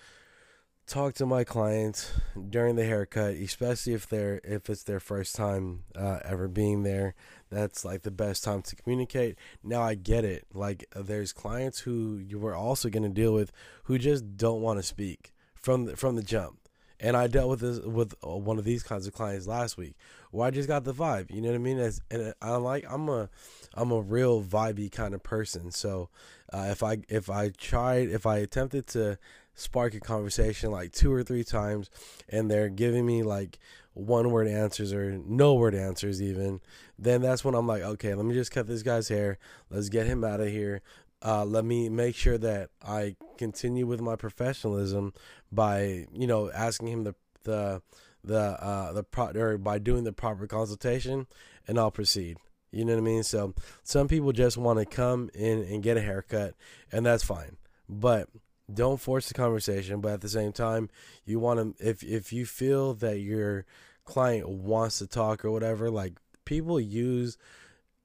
talk 0.87 1.15
to 1.15 1.27
my 1.27 1.45
clients 1.45 2.13
during 2.51 2.77
the 2.77 2.85
haircut, 2.85 3.35
especially 3.35 3.95
if 3.95 4.09
they're 4.09 4.41
if 4.45 4.69
it's 4.69 4.83
their 4.83 5.01
first 5.01 5.35
time 5.35 5.85
uh, 5.97 6.21
ever 6.25 6.49
being 6.49 6.83
there. 6.83 7.15
That's 7.51 7.85
like 7.85 8.03
the 8.03 8.11
best 8.11 8.43
time 8.45 8.63
to 8.63 8.77
communicate. 8.77 9.39
Now 9.63 9.83
I 9.83 9.95
get 9.95 10.25
it. 10.25 10.47
Like 10.53 10.85
there's 10.95 11.33
clients 11.33 11.81
who 11.81 12.19
you 12.19 12.39
were 12.39 12.55
also 12.55 12.89
going 12.89 13.05
to 13.05 13.09
deal 13.09 13.33
with 13.33 13.53
who 13.85 13.99
just 13.99 14.37
don't 14.37 14.61
want 14.61 14.79
to 14.79 14.83
speak 14.83 15.34
from 15.65 15.87
the, 15.87 15.97
from 15.97 16.15
the 16.15 16.23
jump. 16.23 16.59
And 17.01 17.17
I 17.17 17.27
dealt 17.27 17.49
with 17.49 17.61
this 17.61 17.81
with 17.81 18.15
uh, 18.25 18.37
one 18.37 18.59
of 18.59 18.65
these 18.65 18.83
kinds 18.83 19.07
of 19.07 19.15
clients 19.15 19.47
last 19.47 19.77
week, 19.77 19.97
where 20.31 20.47
I 20.47 20.51
just 20.51 20.69
got 20.69 20.85
the 20.85 20.95
vibe. 20.95 21.31
You 21.31 21.41
know 21.41 21.49
what 21.49 21.57
I 21.57 21.59
mean? 21.59 21.79
As, 21.79 22.01
and 22.11 22.35
I'm 22.41 22.63
like, 22.63 22.85
I'm 22.89 23.09
a, 23.09 23.29
I'm 23.75 23.91
a 23.91 24.01
real 24.01 24.43
vibey 24.43 24.93
kind 24.93 25.13
of 25.13 25.23
person. 25.23 25.71
So, 25.73 26.09
uh, 26.53 26.69
if 26.71 26.83
I 26.83 26.99
if 27.09 27.29
I 27.29 27.49
tried, 27.49 28.11
if 28.11 28.27
I 28.27 28.39
attempted 28.39 28.87
to 28.89 29.19
spark 29.55 29.95
a 29.95 30.01
conversation 30.01 30.71
like 30.71 30.93
two 30.93 31.13
or 31.13 31.23
three 31.25 31.45
times, 31.45 31.91
and 32.29 32.51
they're 32.51 32.69
giving 32.69 33.05
me 33.05 33.23
like 33.23 33.59
one 33.95 34.31
word 34.31 34.49
answers 34.49 34.93
or 34.93 35.19
no 35.27 35.55
word 35.55 35.75
answers 35.75 36.23
even, 36.23 36.61
then 36.99 37.23
that's 37.23 37.45
when 37.45 37.55
I'm 37.55 37.67
like, 37.67 37.83
okay, 37.83 38.15
let 38.15 38.25
me 38.25 38.35
just 38.35 38.51
cut 38.53 38.67
this 38.67 38.83
guy's 38.83 39.09
hair. 39.09 39.39
Let's 39.71 39.89
get 39.89 40.07
him 40.07 40.25
out 40.25 40.41
of 40.41 40.49
here 40.49 40.83
uh, 41.25 41.45
let 41.45 41.65
me 41.65 41.89
make 41.89 42.15
sure 42.15 42.39
that 42.39 42.71
I 42.87 43.17
continue 43.39 43.87
with 43.87 44.01
my 44.01 44.17
professionalism 44.17 45.13
by 45.51 46.07
you 46.13 46.27
know 46.27 46.51
asking 46.53 46.89
him 46.89 47.05
the 47.05 47.15
the 47.45 47.83
the 48.23 48.39
uh, 48.39 48.93
the 48.93 49.03
pro 49.03 49.27
or 49.35 49.59
by 49.59 49.79
doing 49.79 50.05
the 50.05 50.13
proper 50.13 50.47
consultation, 50.47 51.27
and 51.67 51.79
I'll 51.79 51.91
proceed. 51.91 52.39
You 52.71 52.85
know 52.85 52.95
what 52.95 53.01
I 53.01 53.05
mean? 53.05 53.23
So 53.23 53.55
some 53.85 54.09
people 54.09 54.33
just 54.33 54.57
want 54.57 54.81
to 54.81 54.85
come 54.85 55.31
in 55.35 55.63
and 55.63 55.83
get 55.83 55.97
a 55.97 56.01
haircut, 56.01 56.55
and 56.91 57.07
that's 57.07 57.23
fine. 57.23 57.57
But 57.89 58.29
don't 58.73 59.01
force 59.01 59.29
the 59.29 59.35
conversation. 59.35 60.01
But 60.01 60.13
at 60.13 60.21
the 60.21 60.29
same 60.29 60.53
time, 60.53 60.91
you 61.25 61.39
want 61.39 61.79
to 61.79 61.87
if 61.87 62.03
if 62.03 62.33
you 62.33 62.47
feel 62.47 62.95
that 62.95 63.21
your 63.21 63.65
client 64.05 64.49
wants 64.49 64.99
to 64.99 65.07
talk 65.07 65.45
or 65.45 65.51
whatever, 65.51 65.91
like 65.91 66.15
people 66.45 66.81
use 66.81 67.39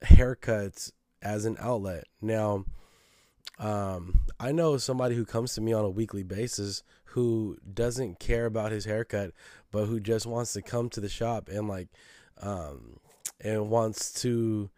haircuts 0.04 0.92
as 1.22 1.46
an 1.46 1.58
outlet. 1.60 2.06
Now, 2.22 2.66
um, 3.60 4.22
I 4.40 4.52
know 4.52 4.78
somebody 4.78 5.16
who 5.16 5.26
comes 5.26 5.54
to 5.56 5.62
me 5.62 5.74
on 5.74 5.84
a 5.84 5.90
weekly 5.90 6.24
basis 6.24 6.84
who 7.06 7.58
doesn't 7.74 8.20
care 8.20 8.46
about 8.46 8.72
his 8.72 8.86
haircut, 8.86 9.32
but 9.72 9.86
who 9.86 10.00
just 10.00 10.26
wants 10.26 10.54
to 10.54 10.62
come 10.62 10.90
to 10.90 11.02
the 11.02 11.10
shop 11.10 11.50
and 11.50 11.68
like, 11.68 11.90
um, 12.42 13.00
and 13.42 13.70
wants 13.70 14.14
to 14.22 14.70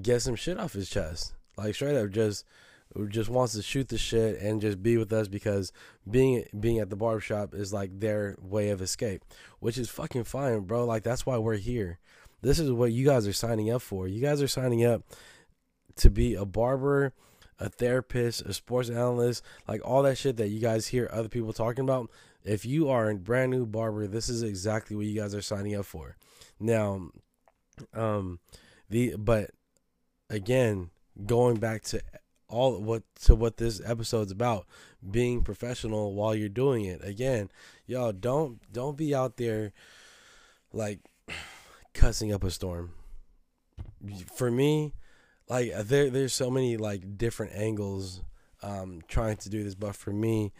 get 0.00 0.22
some 0.22 0.34
shit 0.34 0.58
off 0.58 0.72
his 0.72 0.90
chest. 0.90 1.34
Like 1.56 1.74
straight 1.74 1.96
up, 1.96 2.10
just 2.10 2.44
just 3.08 3.28
wants 3.28 3.54
to 3.54 3.62
shoot 3.62 3.88
the 3.88 3.98
shit 3.98 4.40
and 4.40 4.60
just 4.60 4.82
be 4.82 4.96
with 4.96 5.12
us 5.12 5.26
because 5.26 5.72
being 6.08 6.44
being 6.58 6.78
at 6.78 6.90
the 6.90 6.96
barbershop 6.96 7.54
is 7.54 7.72
like 7.72 8.00
their 8.00 8.36
way 8.40 8.70
of 8.70 8.80
escape, 8.80 9.24
which 9.60 9.78
is 9.78 9.88
fucking 9.88 10.24
fine, 10.24 10.60
bro. 10.60 10.84
Like 10.84 11.04
that's 11.04 11.24
why 11.24 11.38
we're 11.38 11.56
here. 11.56 11.98
This 12.42 12.58
is 12.58 12.70
what 12.72 12.92
you 12.92 13.06
guys 13.06 13.26
are 13.26 13.32
signing 13.32 13.70
up 13.70 13.82
for. 13.82 14.06
You 14.08 14.20
guys 14.20 14.42
are 14.42 14.48
signing 14.48 14.84
up 14.84 15.02
to 15.96 16.10
be 16.10 16.34
a 16.34 16.44
barber 16.44 17.12
a 17.58 17.68
therapist, 17.68 18.42
a 18.42 18.52
sports 18.52 18.90
analyst, 18.90 19.42
like 19.68 19.80
all 19.84 20.02
that 20.02 20.18
shit 20.18 20.36
that 20.36 20.48
you 20.48 20.60
guys 20.60 20.88
hear 20.88 21.08
other 21.12 21.28
people 21.28 21.52
talking 21.52 21.84
about. 21.84 22.10
If 22.44 22.66
you 22.66 22.88
are 22.90 23.10
a 23.10 23.14
brand 23.14 23.50
new 23.50 23.66
barber, 23.66 24.06
this 24.06 24.28
is 24.28 24.42
exactly 24.42 24.96
what 24.96 25.06
you 25.06 25.18
guys 25.18 25.34
are 25.34 25.42
signing 25.42 25.74
up 25.74 25.86
for. 25.86 26.16
Now, 26.60 27.10
um, 27.94 28.40
the 28.90 29.16
but 29.16 29.50
again, 30.28 30.90
going 31.24 31.56
back 31.56 31.82
to 31.84 32.02
all 32.48 32.80
what 32.80 33.02
to 33.22 33.34
what 33.34 33.56
this 33.56 33.80
episode's 33.84 34.32
about, 34.32 34.66
being 35.10 35.42
professional 35.42 36.14
while 36.14 36.34
you're 36.34 36.48
doing 36.48 36.84
it. 36.84 37.02
Again, 37.02 37.50
y'all 37.86 38.12
don't 38.12 38.60
don't 38.72 38.96
be 38.96 39.14
out 39.14 39.36
there 39.36 39.72
like 40.72 41.00
cussing 41.94 42.32
up 42.32 42.44
a 42.44 42.50
storm 42.50 42.92
for 44.34 44.50
me, 44.50 44.94
like 45.48 45.72
there 45.84 46.10
there's 46.10 46.32
so 46.32 46.50
many 46.50 46.76
like 46.76 47.16
different 47.16 47.52
angles 47.54 48.22
um 48.62 49.02
trying 49.08 49.36
to 49.38 49.50
do 49.50 49.62
this, 49.64 49.74
but 49.74 49.94
for 49.94 50.12
me, 50.12 50.52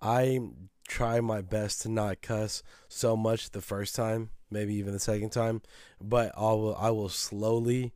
I 0.00 0.40
try 0.86 1.20
my 1.20 1.42
best 1.42 1.82
to 1.82 1.88
not 1.88 2.22
cuss 2.22 2.62
so 2.88 3.16
much 3.16 3.50
the 3.50 3.60
first 3.60 3.94
time, 3.94 4.30
maybe 4.50 4.74
even 4.74 4.92
the 4.92 4.98
second 4.98 5.30
time, 5.30 5.62
but 6.00 6.32
I 6.36 6.52
will 6.52 6.76
I 6.76 6.90
will 6.90 7.08
slowly 7.08 7.92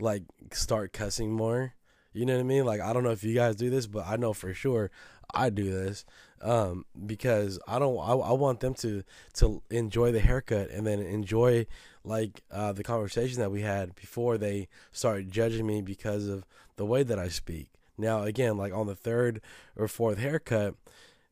like 0.00 0.22
start 0.52 0.92
cussing 0.92 1.32
more. 1.32 1.74
You 2.12 2.24
know 2.24 2.34
what 2.34 2.40
I 2.40 2.44
mean? 2.44 2.64
Like 2.64 2.80
I 2.80 2.92
don't 2.92 3.04
know 3.04 3.10
if 3.10 3.24
you 3.24 3.34
guys 3.34 3.56
do 3.56 3.70
this, 3.70 3.86
but 3.86 4.06
I 4.06 4.16
know 4.16 4.32
for 4.32 4.52
sure 4.54 4.90
I 5.34 5.50
do 5.50 5.70
this 5.70 6.04
um, 6.42 6.84
because 7.06 7.58
I 7.66 7.78
don't. 7.78 7.98
I, 7.98 8.12
I 8.12 8.32
want 8.32 8.60
them 8.60 8.74
to 8.74 9.02
to 9.34 9.62
enjoy 9.70 10.12
the 10.12 10.20
haircut 10.20 10.70
and 10.70 10.86
then 10.86 11.00
enjoy 11.00 11.66
like 12.04 12.42
uh, 12.50 12.72
the 12.72 12.84
conversation 12.84 13.40
that 13.40 13.50
we 13.50 13.62
had 13.62 13.94
before 13.94 14.38
they 14.38 14.68
start 14.92 15.28
judging 15.28 15.66
me 15.66 15.82
because 15.82 16.28
of 16.28 16.44
the 16.76 16.86
way 16.86 17.02
that 17.02 17.18
I 17.18 17.28
speak. 17.28 17.68
Now, 17.98 18.22
again, 18.22 18.56
like 18.56 18.72
on 18.72 18.86
the 18.86 18.94
third 18.94 19.40
or 19.76 19.88
fourth 19.88 20.18
haircut, 20.18 20.74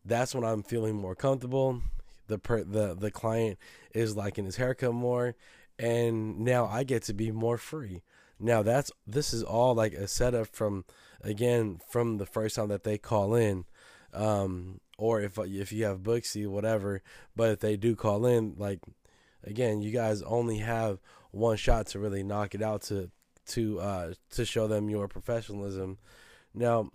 that's 0.05 0.35
when 0.35 0.45
I'm 0.45 0.63
feeling 0.63 0.97
more 0.97 1.15
comfortable. 1.15 1.83
The 2.27 2.39
per, 2.39 2.65
the 2.65 2.95
the 2.95 3.11
client 3.11 3.59
is 3.93 4.17
liking 4.17 4.47
his 4.47 4.57
haircut 4.57 4.95
more, 4.95 5.35
and 5.79 6.41
now 6.41 6.67
I 6.67 6.85
get 6.85 7.03
to 7.05 7.15
be 7.15 7.31
more 7.31 7.59
free. 7.59 8.03
Now 8.41 8.63
that's 8.63 8.91
this 9.07 9.33
is 9.33 9.43
all 9.43 9.75
like 9.75 9.93
a 9.93 10.09
setup 10.09 10.49
from 10.49 10.85
again 11.23 11.81
from 11.89 12.19
the 12.19 12.27
first 12.27 12.57
time 12.57 12.69
that 12.69 12.85
they 12.85 12.99
call 12.99 13.35
in, 13.35 13.67
um, 14.13 14.81
or 14.99 15.21
if 15.21 15.39
if 15.39 15.73
you 15.73 15.85
have 15.85 16.01
Booksy 16.01 16.47
whatever. 16.47 17.03
But 17.37 17.51
if 17.51 17.61
they 17.61 17.77
do 17.77 17.97
call 17.97 18.27
in, 18.27 18.55
like 18.57 18.81
again, 19.43 19.83
you 19.83 19.91
guys 19.91 20.23
only 20.23 20.59
have 20.59 20.99
one 21.31 21.57
shot 21.57 21.87
to 21.89 21.99
really 21.99 22.23
knock 22.23 22.55
it 22.55 22.63
out 22.63 22.83
to 22.83 23.11
to 23.49 23.81
uh, 23.81 24.15
to 24.31 24.45
show 24.45 24.67
them 24.67 24.89
your 24.89 25.09
professionalism. 25.09 25.99
Now 26.55 26.91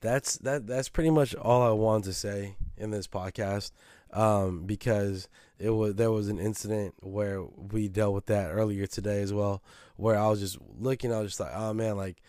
that's 0.00 0.38
that 0.38 0.66
that's 0.66 0.88
pretty 0.88 1.10
much 1.10 1.34
all 1.34 1.62
I 1.62 1.70
wanted 1.70 2.04
to 2.04 2.12
say 2.12 2.56
in 2.76 2.90
this 2.90 3.06
podcast 3.06 3.72
um, 4.12 4.64
because 4.64 5.28
it 5.58 5.70
was 5.70 5.94
there 5.94 6.10
was 6.10 6.28
an 6.28 6.38
incident 6.38 6.94
where 7.00 7.42
we 7.42 7.88
dealt 7.88 8.14
with 8.14 8.26
that 8.26 8.50
earlier 8.50 8.86
today 8.86 9.22
as 9.22 9.32
well 9.32 9.62
where 9.96 10.18
I 10.18 10.28
was 10.28 10.40
just 10.40 10.58
looking 10.78 11.12
I 11.12 11.20
was 11.20 11.32
just 11.32 11.40
like 11.40 11.52
oh 11.54 11.72
man 11.72 11.96
like 11.96 12.22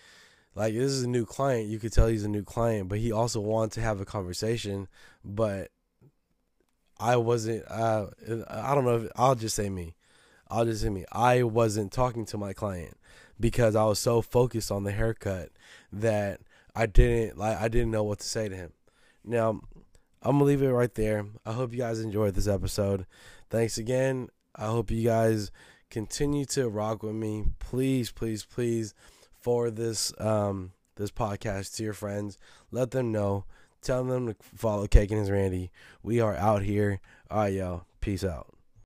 like 0.57 0.73
this 0.73 0.91
is 0.91 1.03
a 1.03 1.09
new 1.09 1.25
client 1.25 1.67
you 1.67 1.79
could 1.79 1.93
tell 1.93 2.07
he's 2.07 2.23
a 2.23 2.29
new 2.29 2.43
client 2.43 2.89
but 2.89 2.99
he 2.99 3.11
also 3.11 3.39
wanted 3.39 3.71
to 3.71 3.81
have 3.81 4.01
a 4.01 4.05
conversation 4.05 4.87
but 5.23 5.69
I 6.99 7.15
wasn't 7.17 7.63
uh, 7.69 8.07
I 8.49 8.73
don't 8.73 8.85
know 8.85 9.03
if, 9.03 9.11
I'll 9.15 9.35
just 9.35 9.55
say 9.55 9.69
me 9.69 9.95
I'll 10.49 10.65
just 10.65 10.81
say 10.81 10.89
me 10.89 11.05
I 11.11 11.43
wasn't 11.43 11.91
talking 11.91 12.25
to 12.25 12.37
my 12.37 12.53
client 12.53 12.97
because 13.39 13.75
I 13.75 13.85
was 13.85 13.99
so 13.99 14.21
focused 14.21 14.71
on 14.71 14.83
the 14.83 14.91
haircut 14.91 15.51
that 15.91 16.41
I 16.75 16.85
didn't 16.85 17.37
like 17.37 17.57
I 17.57 17.67
didn't 17.67 17.91
know 17.91 18.03
what 18.03 18.19
to 18.19 18.27
say 18.27 18.49
to 18.49 18.55
him. 18.55 18.71
Now, 19.23 19.61
I'm 20.21 20.33
gonna 20.33 20.43
leave 20.43 20.61
it 20.61 20.69
right 20.69 20.93
there. 20.93 21.25
I 21.45 21.53
hope 21.53 21.71
you 21.71 21.79
guys 21.79 21.99
enjoyed 21.99 22.35
this 22.35 22.47
episode. 22.47 23.05
Thanks 23.49 23.77
again. 23.77 24.29
I 24.55 24.67
hope 24.67 24.91
you 24.91 25.03
guys 25.03 25.51
continue 25.89 26.45
to 26.45 26.69
rock 26.69 27.03
with 27.03 27.15
me. 27.15 27.45
Please, 27.59 28.11
please, 28.11 28.45
please 28.45 28.93
forward 29.47 29.77
this 29.77 30.11
um 30.19 30.73
this 30.97 31.09
podcast 31.09 31.77
to 31.77 31.83
your 31.83 31.93
friends. 31.93 32.37
Let 32.69 32.91
them 32.91 33.13
know. 33.13 33.45
Tell 33.81 34.03
them 34.03 34.27
to 34.27 34.35
follow 34.41 34.87
Cake 34.87 35.09
and 35.09 35.21
his 35.21 35.31
Randy. 35.31 35.71
We 36.03 36.19
are 36.19 36.35
out 36.35 36.63
here. 36.63 36.99
All 37.31 37.37
right, 37.37 37.53
y'all. 37.53 37.85
Peace 38.01 38.25
out. 38.25 38.56